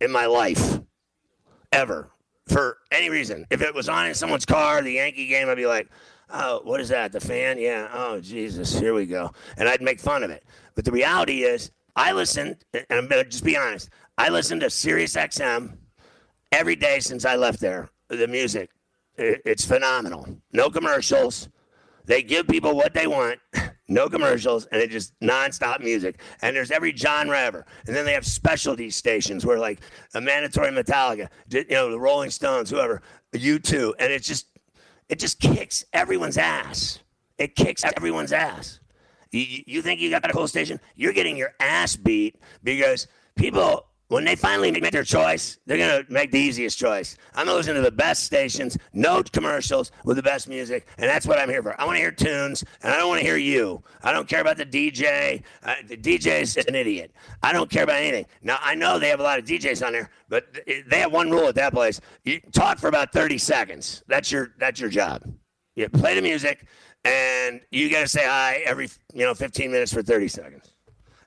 [0.00, 0.80] in my life,
[1.72, 2.10] ever
[2.48, 3.46] for any reason.
[3.50, 5.88] If it was on in someone's car, the Yankee game, I'd be like,
[6.30, 7.12] "Oh, what is that?
[7.12, 7.58] The fan?
[7.58, 7.88] Yeah.
[7.92, 10.44] Oh, Jesus, here we go," and I'd make fun of it.
[10.74, 13.90] But the reality is, I listened, and I'm gonna just be honest.
[14.16, 15.76] I listened to Sirius XM
[16.50, 17.90] every day since I left there.
[18.08, 18.70] The music,
[19.16, 20.26] it's phenomenal.
[20.52, 21.48] No commercials.
[22.04, 23.38] They give people what they want.
[23.88, 26.20] no commercials, and it just nonstop music.
[26.42, 27.66] And there's every genre ever.
[27.86, 29.80] And then they have specialty stations where like
[30.14, 34.46] a mandatory Metallica, you know, the Rolling Stones, whoever, U2, and it just
[35.08, 37.00] it just kicks everyone's ass.
[37.38, 38.80] It kicks everyone's ass.
[39.30, 40.80] You, you think you got a cool station?
[40.96, 46.04] You're getting your ass beat because people when they finally make their choice, they're going
[46.04, 47.16] to make the easiest choice.
[47.34, 51.08] I'm going to listen to the best stations, no commercials with the best music, and
[51.08, 51.78] that's what I'm here for.
[51.80, 53.82] I want to hear tunes, and I don't want to hear you.
[54.02, 55.42] I don't care about the DJ.
[55.62, 57.12] Uh, the DJ is an idiot.
[57.42, 58.26] I don't care about anything.
[58.42, 61.30] Now, I know they have a lot of DJs on there, but they have one
[61.30, 62.00] rule at that place.
[62.24, 64.02] You talk for about 30 seconds.
[64.08, 65.22] That's your that's your job.
[65.76, 66.66] You play the music,
[67.04, 70.72] and you got to say hi every you know 15 minutes for 30 seconds.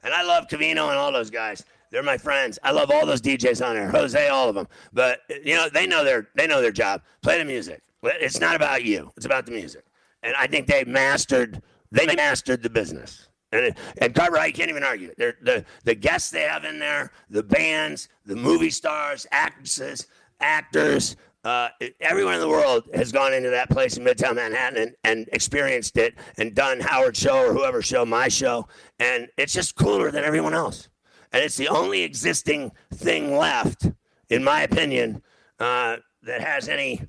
[0.03, 1.63] And I love Covino and all those guys.
[1.91, 2.57] They're my friends.
[2.63, 3.89] I love all those DJs on there.
[3.89, 4.67] Jose, all of them.
[4.93, 7.01] But you know, they know their they know their job.
[7.21, 7.81] Play the music.
[8.03, 9.11] It's not about you.
[9.17, 9.83] It's about the music.
[10.23, 13.27] and I think they mastered they mastered the business.
[13.51, 15.13] And and Carver, I can't even argue.
[15.17, 20.07] They're, the the guests they have in there, the bands, the movie stars, actresses,
[20.39, 24.95] actors, uh, everyone in the world has gone into that place in Midtown Manhattan and,
[25.03, 28.67] and experienced it and done Howard show or whoever show my show,
[28.99, 30.87] and it's just cooler than everyone else.
[31.31, 33.89] And it's the only existing thing left,
[34.29, 35.21] in my opinion,
[35.59, 37.01] uh, that has any,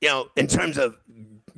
[0.00, 0.96] you know, in terms of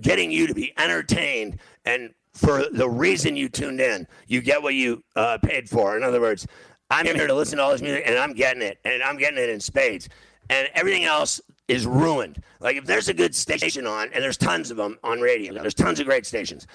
[0.01, 4.75] getting you to be entertained and for the reason you tuned in, you get what
[4.75, 5.97] you uh, paid for.
[5.97, 6.47] In other words,
[6.91, 9.39] I'm here to listen to all this music and I'm getting it, and I'm getting
[9.39, 10.09] it in spades.
[10.49, 12.43] And everything else is ruined.
[12.61, 15.75] Like if there's a good station on, and there's tons of them on radio, there's
[15.75, 16.67] tons of great stations.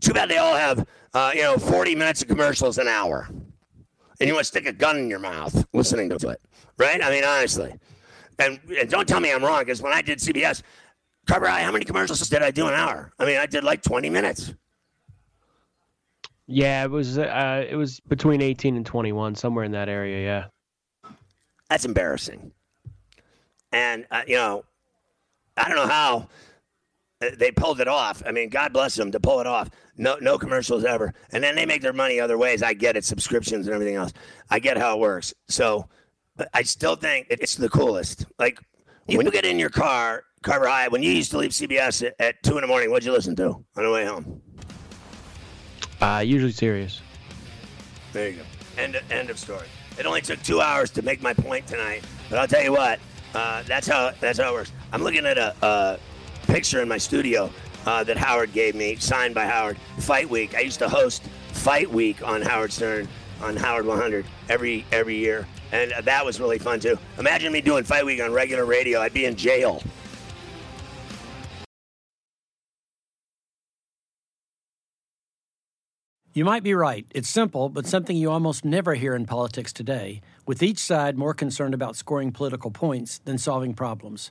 [0.00, 3.28] Too bad they all have, uh, you know, 40 minutes of commercials an hour,
[4.20, 6.40] and you want to stick a gun in your mouth listening to it,
[6.78, 7.02] right?
[7.02, 7.74] I mean, honestly.
[8.38, 10.62] And, and don't tell me I'm wrong, because when I did CBS,
[11.26, 13.12] Carver how many commercials did I do an hour?
[13.18, 14.54] I mean, I did like 20 minutes.
[16.46, 20.24] Yeah, it was uh, it was between 18 and 21, somewhere in that area.
[20.24, 21.12] Yeah,
[21.68, 22.52] that's embarrassing.
[23.72, 24.64] And uh, you know,
[25.56, 26.28] I don't know how
[27.20, 28.22] they pulled it off.
[28.26, 29.70] I mean, God bless them to pull it off.
[29.96, 31.14] No, no commercials ever.
[31.32, 32.62] And then they make their money other ways.
[32.62, 34.12] I get it, subscriptions and everything else.
[34.50, 35.32] I get how it works.
[35.48, 35.88] So,
[36.52, 38.26] I still think it's the coolest.
[38.38, 38.60] Like
[39.06, 42.14] when you get in your car, Carver High, when you used to leave CBS at,
[42.20, 44.40] at two in the morning, what'd you listen to on the way home?
[46.00, 47.00] Uh, usually Sirius.
[48.12, 48.42] There you go.
[48.80, 49.66] End of, end of story.
[49.98, 53.00] It only took two hours to make my point tonight, but I'll tell you what.
[53.34, 54.72] Uh, that's how that's how it works.
[54.92, 55.98] I'm looking at a, a
[56.46, 57.50] picture in my studio
[57.86, 59.78] uh, that Howard gave me, signed by Howard.
[59.98, 60.54] Fight Week.
[60.54, 63.08] I used to host Fight Week on Howard Stern
[63.40, 66.98] on Howard 100 every every year, and that was really fun too.
[67.18, 69.00] Imagine me doing Fight Week on regular radio.
[69.00, 69.82] I'd be in jail.
[76.32, 77.06] You might be right.
[77.14, 81.32] It's simple, but something you almost never hear in politics today, with each side more
[81.32, 84.30] concerned about scoring political points than solving problems.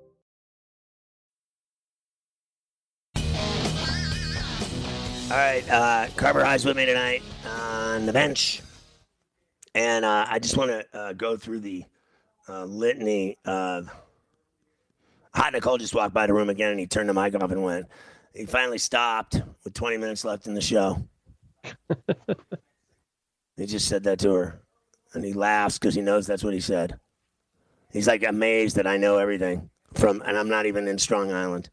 [5.31, 8.61] All right, uh, Carver with me tonight on the bench,
[9.73, 11.85] and uh, I just want to uh, go through the
[12.49, 13.89] uh, litany of.
[15.33, 17.63] Hot Nicole just walked by the room again, and he turned the mic off and
[17.63, 17.85] went.
[18.35, 21.01] He finally stopped with 20 minutes left in the show.
[23.55, 24.61] he just said that to her,
[25.13, 26.99] and he laughs because he knows that's what he said.
[27.89, 31.69] He's like amazed that I know everything from, and I'm not even in Strong Island.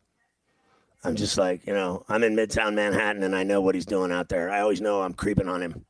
[1.09, 4.12] I'm just like, you know, I'm in Midtown Manhattan and I know what he's doing
[4.12, 4.51] out there.
[4.51, 5.87] I always know I'm creeping on him.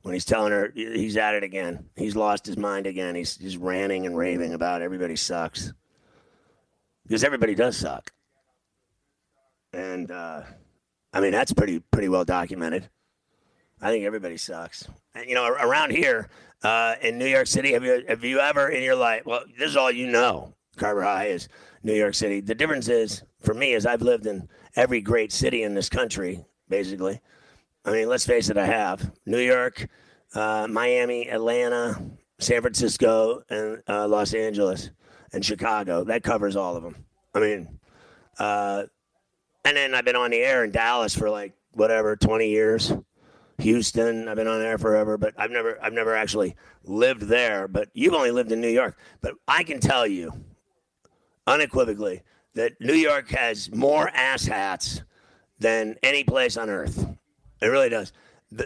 [0.00, 3.14] When he's telling her he's at it again, he's lost his mind again.
[3.14, 5.74] He's just ranting and raving about everybody sucks.
[7.02, 8.10] Because everybody does suck.
[9.74, 10.44] And uh,
[11.12, 12.88] I mean, that's pretty pretty well documented.
[13.82, 14.88] I think everybody sucks.
[15.14, 16.30] And, you know, around here
[16.62, 19.26] uh, in New York City, have you have you ever in your life?
[19.26, 20.54] Well, this is all you know.
[20.78, 21.50] Carver High is
[21.82, 22.40] New York City.
[22.40, 26.44] The difference is for me is I've lived in every great city in this country,
[26.68, 27.20] basically.
[27.84, 29.88] I mean, let's face it, I have New York,
[30.34, 32.00] uh, Miami, Atlanta,
[32.38, 34.90] San Francisco, and uh, Los Angeles,
[35.32, 36.04] and Chicago.
[36.04, 37.04] That covers all of them.
[37.34, 37.78] I mean,
[38.38, 38.84] uh,
[39.64, 42.92] and then I've been on the air in Dallas for like whatever, 20 years.
[43.58, 44.28] Houston.
[44.28, 47.66] I've been on there forever, but I've never I've never actually lived there.
[47.66, 48.96] But you've only lived in New York.
[49.20, 50.32] But I can tell you
[51.46, 52.22] unequivocally
[52.58, 55.02] that New York has more asshats
[55.60, 57.06] than any place on earth.
[57.62, 58.12] It really does.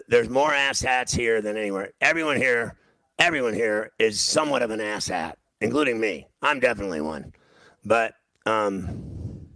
[0.09, 1.93] There's more asshats here than anywhere.
[2.01, 2.77] Everyone here,
[3.19, 6.27] everyone here is somewhat of an asshat, including me.
[6.41, 7.33] I'm definitely one.
[7.85, 8.15] But
[8.47, 9.49] um,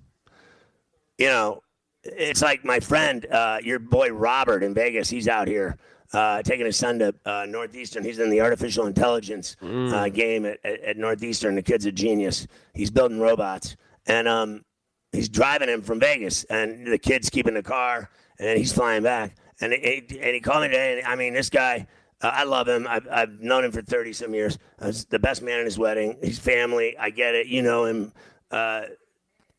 [1.16, 1.62] you know,
[2.02, 5.08] it's like my friend, uh, your boy Robert in Vegas.
[5.08, 5.78] He's out here
[6.12, 8.04] uh, taking his son to uh, Northeastern.
[8.04, 9.92] He's in the artificial intelligence mm.
[9.92, 11.54] Uh, game at, at, at, Northeastern.
[11.54, 12.46] The kid's a genius.
[12.74, 13.76] He's building robots,
[14.06, 14.64] and um,
[15.12, 19.02] he's driving him from Vegas, and the kid's keeping the car, and then he's flying
[19.02, 19.36] back.
[19.60, 20.98] And he, and he called me today.
[20.98, 21.86] And, I mean, this guy.
[22.22, 22.86] Uh, I love him.
[22.88, 24.56] I've, I've known him for 30 some years.
[24.80, 26.16] I was the best man in his wedding.
[26.22, 26.96] He's family.
[26.96, 27.46] I get it.
[27.46, 28.10] You know him.
[28.50, 28.84] Uh,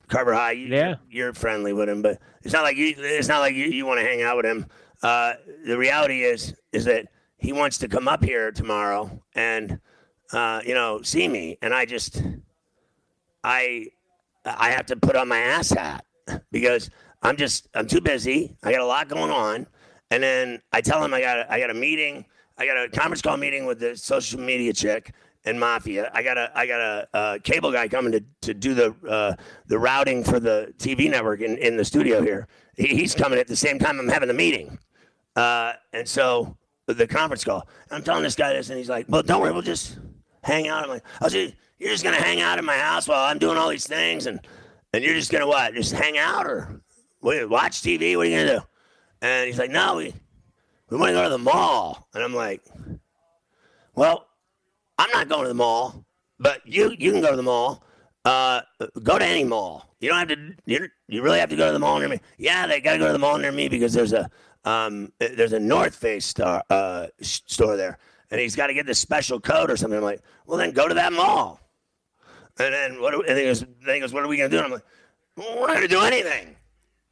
[0.08, 0.54] Carver High.
[0.54, 2.94] You, yeah, you're friendly with him, but it's not like you.
[2.98, 4.66] It's not like you, you want to hang out with him.
[5.04, 5.34] Uh,
[5.66, 9.80] the reality is is that he wants to come up here tomorrow and
[10.34, 12.22] uh, you know see me, and I just
[13.44, 13.88] I
[14.48, 16.06] I have to put on my ass hat
[16.52, 16.90] because
[17.22, 18.56] I'm just I'm too busy.
[18.64, 19.68] I got a lot going on,
[20.12, 22.26] and then I tell him I got I got a meeting.
[22.58, 25.14] I got a conference call meeting with the social media chick,
[25.48, 26.12] and Mafia.
[26.14, 29.36] I got a I got a, a cable guy coming to, to do the uh,
[29.68, 32.48] the routing for the TV network in, in the studio here.
[32.76, 34.78] He, he's coming at the same time I'm having the meeting,
[35.36, 37.68] uh, and so the conference call.
[37.92, 39.98] I'm telling this guy this, and he's like, "Well, don't worry, we'll just
[40.44, 41.34] hang out." I'm like, "I was
[41.80, 44.40] you're just gonna hang out in my house while I'm doing all these things, and
[44.94, 45.74] and you're just gonna what?
[45.74, 46.82] Just hang out or
[47.22, 48.16] watch TV?
[48.16, 48.66] What are you gonna do?"
[49.22, 50.14] And he's like, "No, we
[50.90, 52.62] we want to go to the mall," and I'm like,
[53.96, 54.28] "Well."
[54.98, 56.06] I'm not going to the mall,
[56.40, 57.84] but you you can go to the mall.
[58.26, 58.62] Uh,
[59.04, 59.96] go to any mall.
[60.00, 60.54] You don't have to.
[60.66, 62.20] You, you really have to go to the mall near me.
[62.38, 64.30] Yeah, they got to go to the mall near me because there's a
[64.66, 68.00] um there's a North Face star, uh, store there,
[68.32, 69.98] and he's got to get this special code or something.
[69.98, 71.62] I'm like, well, then go to that mall.
[72.60, 73.12] And then what?
[73.12, 74.58] Do, And he goes, then he goes, what are we gonna do?
[74.58, 74.86] And I'm like,
[75.36, 76.56] we're not gonna do anything.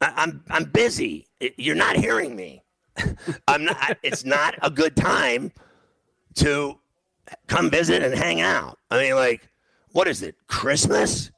[0.00, 1.26] I, I'm I'm busy.
[1.56, 2.62] You're not hearing me.
[3.48, 3.98] I'm not.
[4.02, 5.52] It's not a good time
[6.36, 6.78] to
[7.46, 8.78] come visit and hang out.
[8.90, 9.48] I mean, like,
[9.92, 10.34] what is it?
[10.48, 11.30] Christmas,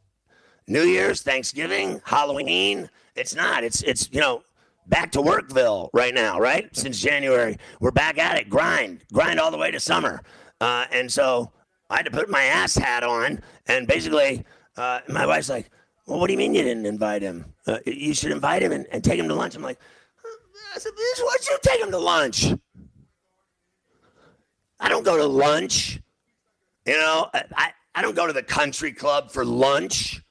[0.67, 2.89] New Year's, Thanksgiving, Halloween?
[3.15, 3.65] It's not.
[3.65, 4.43] It's it's you know
[4.87, 6.75] back to Workville right now, right?
[6.75, 8.49] Since January, we're back at it.
[8.49, 10.23] Grind, grind all the way to summer,
[10.61, 11.53] uh, and so
[11.91, 14.45] I had to put my ass hat on, and basically,
[14.77, 15.71] uh, my wife's like,
[16.07, 17.45] "Well, what do you mean you didn't invite him?
[17.67, 19.79] Uh, you should invite him and, and, take him to lunch." I'm like,
[20.75, 22.53] "I said, why'd you take him to lunch?"
[24.81, 26.01] I don't go to lunch.
[26.87, 30.23] You know, I, I don't go to the country club for lunch.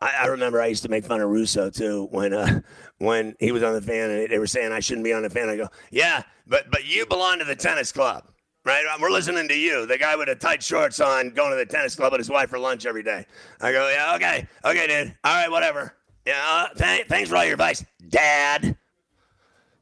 [0.00, 2.60] I, I remember I used to make fun of Russo too when uh,
[2.98, 5.30] when he was on the fan and they were saying I shouldn't be on the
[5.30, 5.48] fan.
[5.48, 8.24] I go, yeah, but but you belong to the tennis club,
[8.64, 8.84] right?
[9.00, 11.94] We're listening to you, the guy with the tight shorts on, going to the tennis
[11.94, 13.26] club with his wife for lunch every day.
[13.60, 15.94] I go, yeah, okay, okay, dude, all right, whatever.
[16.26, 18.76] Yeah, uh, th- thanks for all your advice, Dad.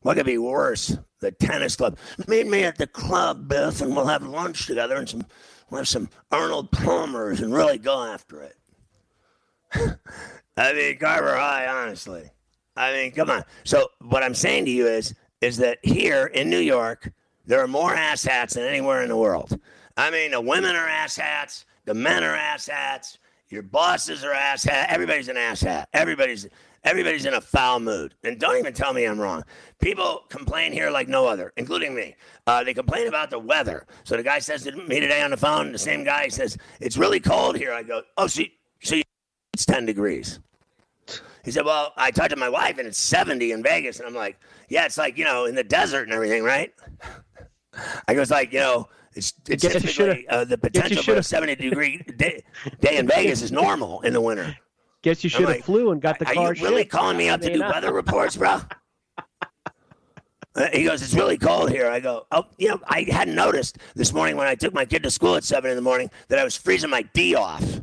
[0.02, 0.96] What could be worse?
[1.20, 1.98] The tennis club.
[2.26, 5.26] Meet me at the club, Biff, and we'll have lunch together and some
[5.68, 8.56] we'll have some Arnold Palmers and really go after it.
[10.56, 12.30] I mean, Carver High, honestly.
[12.76, 13.44] I mean, come on.
[13.64, 17.12] So what I'm saying to you is, is that here in New York,
[17.46, 19.58] there are more asshats than anywhere in the world.
[19.96, 23.18] I mean, the women are asshats, the men are asshats,
[23.48, 24.86] your bosses are asshats.
[24.88, 25.86] Everybody's an asshat.
[25.92, 26.48] Everybody's
[26.82, 28.14] Everybody's in a foul mood.
[28.24, 29.44] And don't even tell me I'm wrong.
[29.80, 32.16] People complain here like no other, including me.
[32.46, 33.86] Uh, they complain about the weather.
[34.04, 36.96] So the guy says to me today on the phone, the same guy says, It's
[36.96, 37.72] really cold here.
[37.72, 39.02] I go, Oh, see, see,
[39.52, 40.40] it's 10 degrees.
[41.44, 43.98] He said, Well, I talked to my wife and it's 70 in Vegas.
[43.98, 44.38] And I'm like,
[44.68, 46.72] Yeah, it's like, you know, in the desert and everything, right?
[48.08, 52.02] I goes, like, you know, it's, it's typically uh, the potential for a 70 degree
[52.16, 52.42] day,
[52.80, 54.56] day in Vegas is normal in the winter.
[55.02, 56.46] Guess you should have like, flew and got the are car.
[56.48, 58.60] Are you really calling me up to do weather reports, bro?
[60.72, 61.88] He goes, it's really cold here.
[61.88, 65.04] I go, oh, you know, I hadn't noticed this morning when I took my kid
[65.04, 67.80] to school at seven in the morning that I was freezing my D off.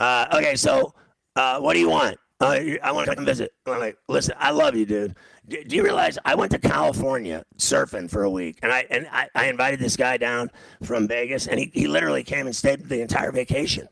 [0.00, 0.92] Uh, okay, so
[1.36, 2.18] uh, what do you want?
[2.40, 3.52] Uh, I want to come visit.
[3.64, 5.14] I'm like, listen, I love you, dude.
[5.48, 9.08] Do, do you realize I went to California surfing for a week, and I and
[9.12, 10.50] I, I invited this guy down
[10.82, 13.88] from Vegas, and he, he literally came and stayed the entire vacation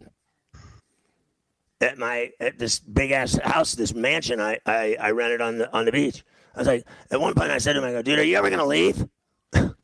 [1.84, 5.72] at my at this big ass house, this mansion I, I, I rented on the
[5.72, 6.24] on the beach.
[6.54, 8.36] I was like, at one point I said to him, I go, dude, are you
[8.36, 9.06] ever gonna leave?
[9.52, 9.74] and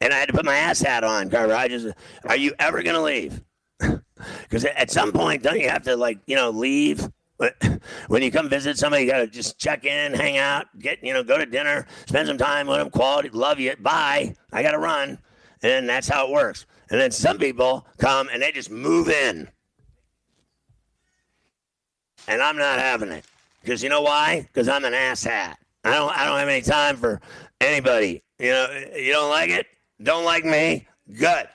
[0.00, 1.54] I had to put my ass hat on, Carver.
[1.54, 1.88] I just,
[2.24, 3.42] are you ever gonna leave?
[4.42, 7.08] Because at some point, don't you have to like, you know, leave
[8.08, 11.12] when you come visit somebody, you got to just check in, hang out, get, you
[11.12, 14.34] know, go to dinner, spend some time with them, quality, love you, bye.
[14.52, 15.18] I got to run.
[15.62, 16.66] And that's how it works.
[16.90, 19.48] And then some people come and they just move in.
[22.28, 23.24] And I'm not having it.
[23.62, 24.42] Because you know why?
[24.42, 25.54] Because I'm an asshat.
[25.84, 27.20] I don't I don't have any time for
[27.60, 28.22] anybody.
[28.38, 29.66] You know, you don't like it?
[30.02, 30.86] Don't like me?
[31.18, 31.48] Good.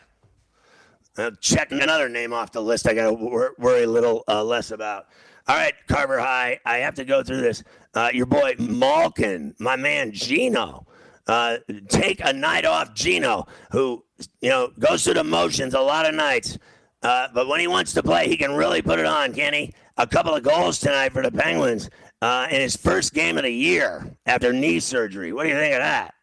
[1.17, 4.43] I'll check another name off the list I got to wor- worry a little uh,
[4.43, 5.07] less about.
[5.47, 7.63] All right, Carver High, I have to go through this.
[7.93, 10.87] Uh, your boy Malkin, my man Geno.
[11.27, 14.03] Uh, take a night off, Geno, who
[14.41, 16.57] you know goes through the motions a lot of nights.
[17.03, 19.71] Uh, but when he wants to play, he can really put it on, can he?
[19.97, 21.91] A couple of goals tonight for the Penguins
[22.23, 25.31] uh, in his first game of the year after knee surgery.
[25.31, 26.15] What do you think of that?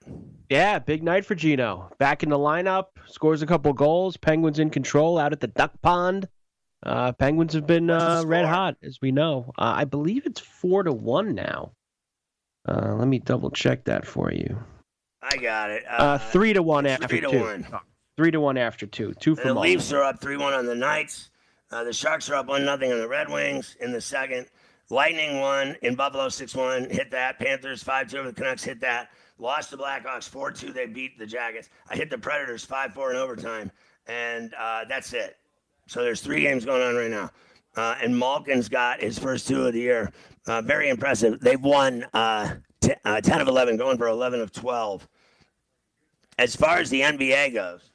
[0.51, 1.93] Yeah, big night for Geno.
[1.99, 4.17] Back in the lineup, scores a couple goals.
[4.17, 6.29] Penguins in control out at the duck pond.
[6.85, 9.53] Uh, Penguins have been uh, red hot, as we know.
[9.57, 11.73] Uh, I believe it's four to one now.
[12.69, 14.59] Uh, let me double check that for you.
[15.23, 15.85] I got it.
[15.89, 17.41] Uh, three to one after three to two.
[17.41, 17.67] one.
[18.17, 19.15] Three to one after two.
[19.15, 19.73] Two for the Malkin.
[19.73, 21.31] Leafs are up 3 1 on the Knights.
[21.71, 24.47] Uh, the Sharks are up 1 nothing on the Red Wings in the second.
[24.91, 26.91] Lightning won in Buffalo 6 1.
[26.91, 27.39] Hit that.
[27.39, 28.63] Panthers 5 2 over the Canucks.
[28.63, 29.11] Hit that.
[29.39, 30.73] Lost the Blackhawks 4 2.
[30.73, 31.71] They beat the Jackets.
[31.89, 33.71] I hit the Predators 5 4 in overtime.
[34.07, 35.39] And uh, that's it.
[35.87, 37.31] So there's three games going on right now.
[37.77, 40.13] Uh, and Malkin's got his first two of the year.
[40.47, 41.41] Uh, very impressive.
[41.41, 45.09] They've won uh, t- uh, 10 of 11, going for 11 of 12.
[46.39, 47.93] As far as the NBA goes,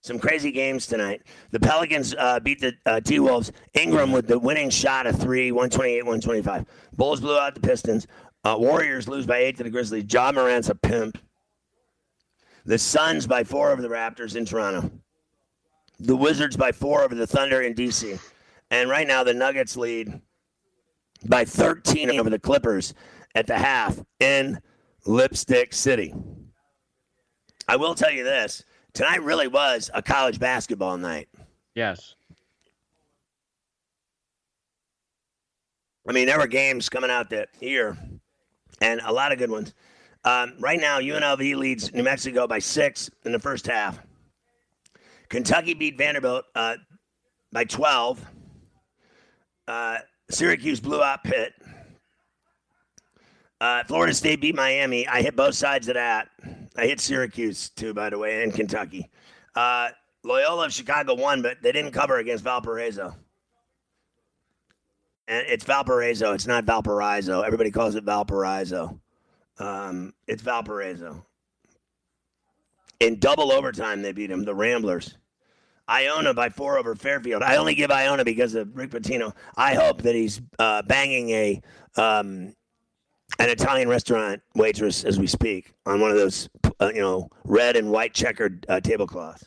[0.00, 1.22] some crazy games tonight.
[1.50, 3.50] The Pelicans uh, beat the uh, T Wolves.
[3.74, 6.64] Ingram with the winning shot of three, 128, 125.
[6.96, 8.06] Bulls blew out the Pistons.
[8.44, 10.04] Uh, Warriors lose by eight to the Grizzlies.
[10.08, 11.18] Ja Morant's a pimp.
[12.64, 14.90] The Suns by four over the Raptors in Toronto.
[15.98, 18.18] The Wizards by four over the Thunder in DC.
[18.70, 20.20] And right now, the Nuggets lead
[21.24, 22.94] by 13 over the Clippers
[23.34, 24.60] at the half in
[25.06, 26.14] Lipstick City.
[27.68, 31.28] I will tell you this tonight really was a college basketball night.
[31.74, 32.14] Yes.
[36.08, 37.98] I mean, there were games coming out that year,
[38.80, 39.74] and a lot of good ones.
[40.24, 43.98] Um, right now, UNLV leads New Mexico by six in the first half.
[45.28, 46.76] Kentucky beat Vanderbilt uh,
[47.52, 48.24] by 12.
[49.68, 49.98] Uh,
[50.30, 51.52] Syracuse blew out Pitt.
[53.60, 55.06] Uh, Florida State beat Miami.
[55.08, 56.28] I hit both sides of that.
[56.76, 59.10] I hit Syracuse too, by the way, and Kentucky.
[59.54, 59.88] Uh,
[60.22, 63.16] Loyola of Chicago won, but they didn't cover against Valparaiso.
[65.28, 66.32] And it's Valparaiso.
[66.34, 67.40] It's not Valparaiso.
[67.40, 69.00] Everybody calls it Valparaiso.
[69.58, 71.25] Um, it's Valparaiso.
[73.00, 75.16] In double overtime, they beat them, the Ramblers.
[75.88, 77.42] Iona by four over Fairfield.
[77.42, 79.32] I only give Iona because of Rick Pitino.
[79.56, 81.62] I hope that he's uh, banging a
[81.96, 82.54] um,
[83.38, 86.48] an Italian restaurant waitress as we speak on one of those,
[86.80, 89.44] uh, you know, red and white checkered uh, tablecloths.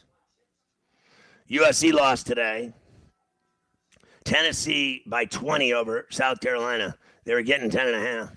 [1.49, 2.73] USC lost today.
[4.25, 6.95] Tennessee by 20 over South Carolina.
[7.25, 8.31] They were getting 10 and a half.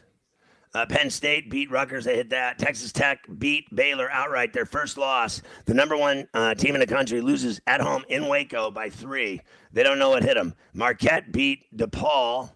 [0.75, 2.05] Uh, Penn State beat Rutgers.
[2.07, 2.59] They hit that.
[2.59, 4.53] Texas Tech beat Baylor outright.
[4.53, 5.43] Their first loss.
[5.67, 9.43] The number one uh, team in the country loses at home in Waco by three.
[9.73, 10.55] They don't know what hit them.
[10.73, 12.51] Marquette beat DePaul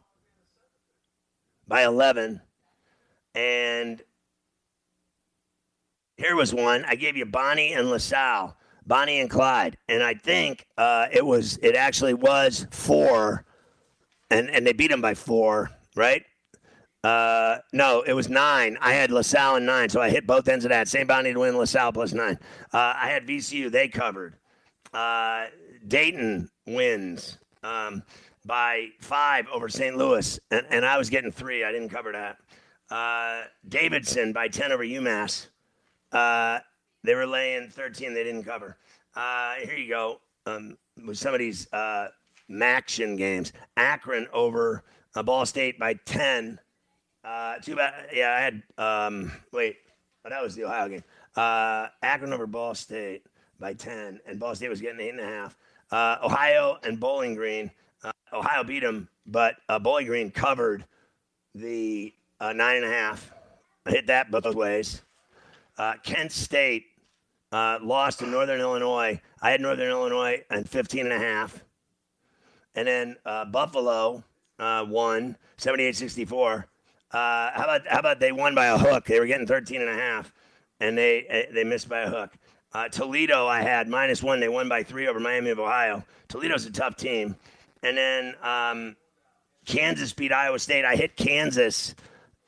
[1.68, 2.40] by 11.
[3.34, 4.02] And
[6.16, 6.84] here was one.
[6.86, 8.56] I gave you Bonnie and LaSalle,
[8.86, 13.44] Bonnie and Clyde, and I think uh, it was it actually was four,
[14.30, 16.24] and and they beat them by four, right?
[17.04, 18.76] Uh, no, it was nine.
[18.80, 20.88] I had LaSalle and nine, so I hit both ends of that.
[20.88, 22.38] Same Bonnie to win, LaSalle plus nine.
[22.72, 24.36] Uh, I had VCU, they covered.
[24.92, 25.46] Uh,
[25.86, 28.02] Dayton wins um,
[28.44, 29.96] by five over St.
[29.96, 31.64] Louis, and, and I was getting three.
[31.64, 32.38] I didn't cover that.
[32.90, 35.48] Uh, Davidson by 10 over UMass.
[36.12, 36.60] Uh,
[37.02, 38.14] they were laying 13.
[38.14, 38.76] They didn't cover.
[39.14, 40.20] Uh, here you go.
[40.46, 42.08] Um, with some of these uh,
[42.50, 43.52] MACtion games.
[43.76, 44.84] Akron over
[45.14, 46.58] uh, Ball State by 10.
[47.26, 48.06] Uh, too bad.
[48.12, 48.62] Yeah, I had.
[48.78, 49.78] Um, wait,
[50.24, 51.04] oh, that was the Ohio game.
[51.34, 53.26] Uh, Akron over Ball State
[53.58, 55.56] by 10, and Ball State was getting eight and a half.
[55.90, 57.70] Uh, Ohio and Bowling Green.
[58.04, 60.84] Uh, Ohio beat them, but uh, Bowling Green covered
[61.54, 63.32] the uh, nine and a half.
[63.86, 65.02] I hit that both ways.
[65.78, 66.86] Uh, Kent State
[67.50, 69.20] uh, lost to Northern Illinois.
[69.42, 71.62] I had Northern Illinois and 15 and a half.
[72.74, 74.22] And then uh, Buffalo
[74.58, 76.64] uh, won 78-64.
[77.12, 79.06] Uh, how about how about they won by a hook?
[79.06, 80.32] They were getting 13 and a half,
[80.80, 82.36] and they eh, they missed by a hook.
[82.72, 84.40] Uh, Toledo, I had minus one.
[84.40, 86.04] They won by three over Miami of Ohio.
[86.28, 87.36] Toledo's a tough team.
[87.82, 88.96] And then um,
[89.64, 90.84] Kansas beat Iowa State.
[90.84, 91.94] I hit Kansas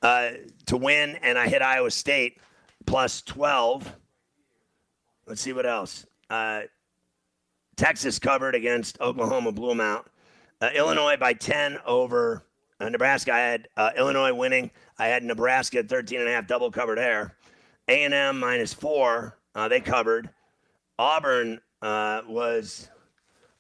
[0.03, 0.31] uh,
[0.67, 2.39] to win, and I hit Iowa State
[2.87, 3.93] plus 12.
[5.27, 6.07] Let's see what else.
[6.29, 6.63] Uh,
[7.77, 10.09] Texas covered against Oklahoma, blew them out.
[10.61, 12.43] Uh, Illinois by 10 over
[12.81, 13.33] uh, Nebraska.
[13.33, 14.71] I had uh, Illinois winning.
[14.99, 17.37] I had Nebraska 13 and a half double covered there.
[17.89, 19.39] A&M minus four.
[19.55, 20.31] Uh, they covered.
[20.99, 22.89] Auburn uh, was,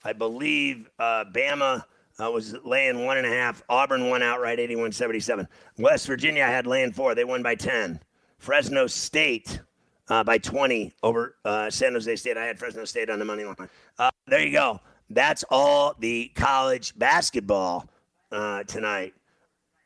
[0.05, 1.85] I believe, uh, Bama
[2.21, 3.62] uh, was laying one and a half.
[3.69, 5.49] Auburn won outright 81 77.
[5.79, 7.14] West Virginia I had laying four.
[7.14, 8.01] They won by 10.
[8.39, 9.61] Fresno State
[10.09, 11.37] by 20 over
[11.71, 12.37] San Jose State.
[12.37, 13.69] I had Fresno State on the money line.
[14.27, 14.81] There you go.
[15.11, 17.89] That's all the college basketball
[18.33, 19.14] uh, tonight.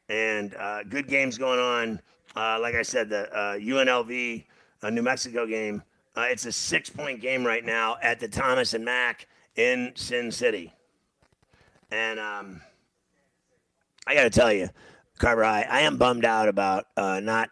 [0.08, 2.00] And uh, good games going on.
[2.34, 3.28] Uh, like I said, the
[3.60, 4.44] UNLV
[4.90, 5.82] New Mexico game.
[6.16, 9.26] it's a six point game right now at the Thomas and Mack
[9.56, 10.72] in Sin City.
[11.90, 12.62] And um,
[14.06, 14.68] I got to tell you,
[15.18, 17.50] Carver, I, I am bummed out about uh, not,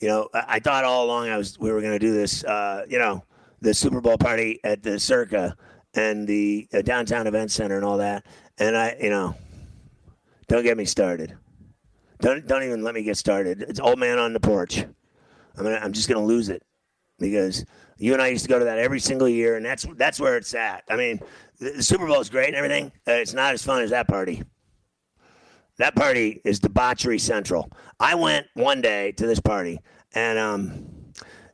[0.00, 2.44] you know, I, I, thought all along I was we were going to do this,
[2.44, 3.24] uh, you know,
[3.60, 5.56] the Super Bowl party at the Circa
[5.94, 8.26] and the uh, downtown event center and all that.
[8.58, 9.36] And I, you know,
[10.48, 11.36] don't get me started.
[12.20, 13.62] Don't don't even let me get started.
[13.68, 14.78] It's old man on the porch.
[14.78, 16.62] I'm gonna, I'm just gonna lose it
[17.18, 17.64] because
[17.98, 20.36] you and I used to go to that every single year, and that's that's where
[20.36, 20.84] it's at.
[20.88, 21.20] I mean,
[21.58, 22.92] the, the Super Bowl is great and everything.
[23.06, 24.42] Uh, it's not as fun as that party.
[25.78, 27.70] That party is debauchery central.
[28.00, 29.80] I went one day to this party,
[30.14, 30.88] and um,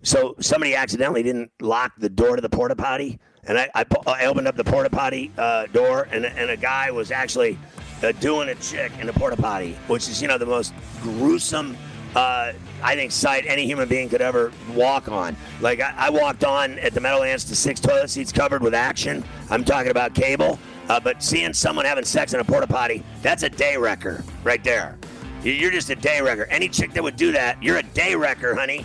[0.03, 4.26] so somebody accidentally didn't lock the door to the porta potty, and I, I, I
[4.26, 7.59] opened up the porta potty uh, door, and and a guy was actually
[8.03, 10.72] uh, doing a chick in a porta potty, which is you know the most
[11.03, 11.76] gruesome
[12.14, 15.36] uh, I think, sight any human being could ever walk on.
[15.61, 19.24] Like, I, I walked on at the Meadowlands to six toilet seats covered with action.
[19.50, 20.59] I'm talking about cable.
[20.88, 24.62] Uh, but seeing someone having sex in a porta potty, that's a day wrecker right
[24.64, 24.98] there.
[25.42, 26.44] You're just a day wrecker.
[26.46, 28.84] Any chick that would do that, you're a day wrecker, honey.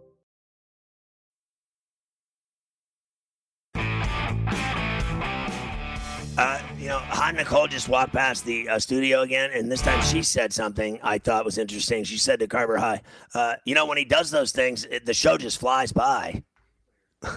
[6.81, 10.23] You know, Hot Nicole just walked past the uh, studio again, and this time she
[10.23, 12.03] said something I thought was interesting.
[12.03, 13.03] She said to Carver High,
[13.35, 16.43] uh, "You know, when he does those things, it, the show just flies by."
[17.21, 17.35] that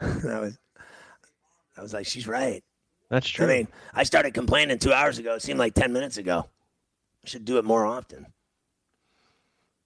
[0.00, 0.58] was,
[1.76, 2.64] I was like, she's right.
[3.10, 3.44] That's true.
[3.44, 5.34] I mean, I started complaining two hours ago.
[5.34, 6.48] It seemed like ten minutes ago.
[7.24, 8.26] I should do it more often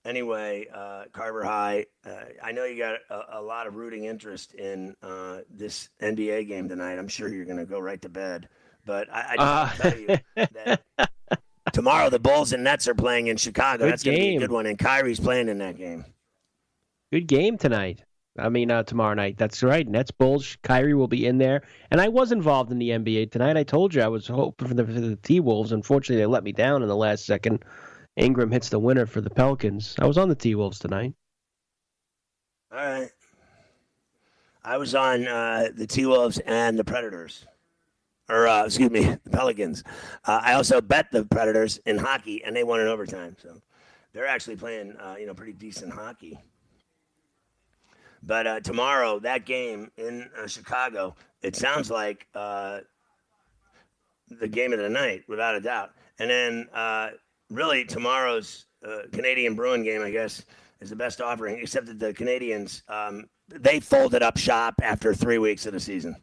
[0.05, 4.53] anyway, uh, Carver High, uh, I know you got a, a, lot of rooting interest
[4.53, 6.97] in uh, this NBA game tonight.
[6.97, 8.49] I'm sure you're going to go right to bed.
[8.85, 10.81] But I, I just tell you that
[11.73, 13.85] tomorrow the Bulls and Nets are playing in Chicago.
[13.85, 14.65] Good That's going to be a good one.
[14.65, 16.05] And Kyrie's playing in that game.
[17.11, 18.03] Good game tonight.
[18.39, 19.37] I mean, uh, tomorrow night.
[19.37, 19.87] That's right.
[19.87, 20.57] Nets Bulls.
[20.63, 21.61] Kyrie will be in there.
[21.91, 23.57] And I was involved in the NBA tonight.
[23.57, 25.73] I told you I was hoping for the, for the T Wolves.
[25.73, 27.63] Unfortunately, they let me down in the last second.
[28.17, 29.95] Ingram hits the winner for the Pelicans.
[29.99, 31.13] I was on the T Wolves tonight.
[32.71, 33.09] All right.
[34.63, 37.45] I was on uh, the T Wolves and the Predators.
[38.29, 39.83] Or, uh, excuse me, the Pelicans.
[40.25, 43.35] Uh, I also bet the Predators in hockey, and they won in overtime.
[43.41, 43.61] So
[44.13, 46.39] they're actually playing, uh, you know, pretty decent hockey.
[48.23, 52.83] But uh, tomorrow, that game in uh, Chicago, it sounds like the
[54.49, 55.91] game of the night, without a doubt.
[56.19, 56.67] And then,
[57.51, 60.45] really, tomorrow's uh, Canadian Bruin game, I guess,
[60.79, 65.37] is the best offering, except that the Canadiens, um, they folded up shop after three
[65.37, 66.15] weeks of the season.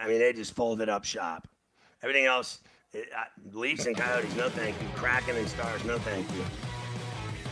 [0.00, 1.48] I mean, they just folded up shop.
[2.02, 2.60] Everything else,
[2.92, 3.24] it, uh,
[3.56, 4.88] Leafs and Coyotes, no thank you.
[4.96, 6.44] Kraken and Stars, no thank you.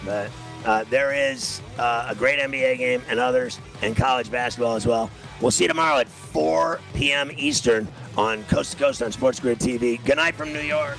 [0.05, 0.31] But
[0.65, 5.11] uh, there is uh, a great NBA game and others, and college basketball as well.
[5.41, 7.31] We'll see you tomorrow at 4 p.m.
[7.37, 10.03] Eastern on Coast to Coast on Sports Grid TV.
[10.05, 10.99] Good night from New York.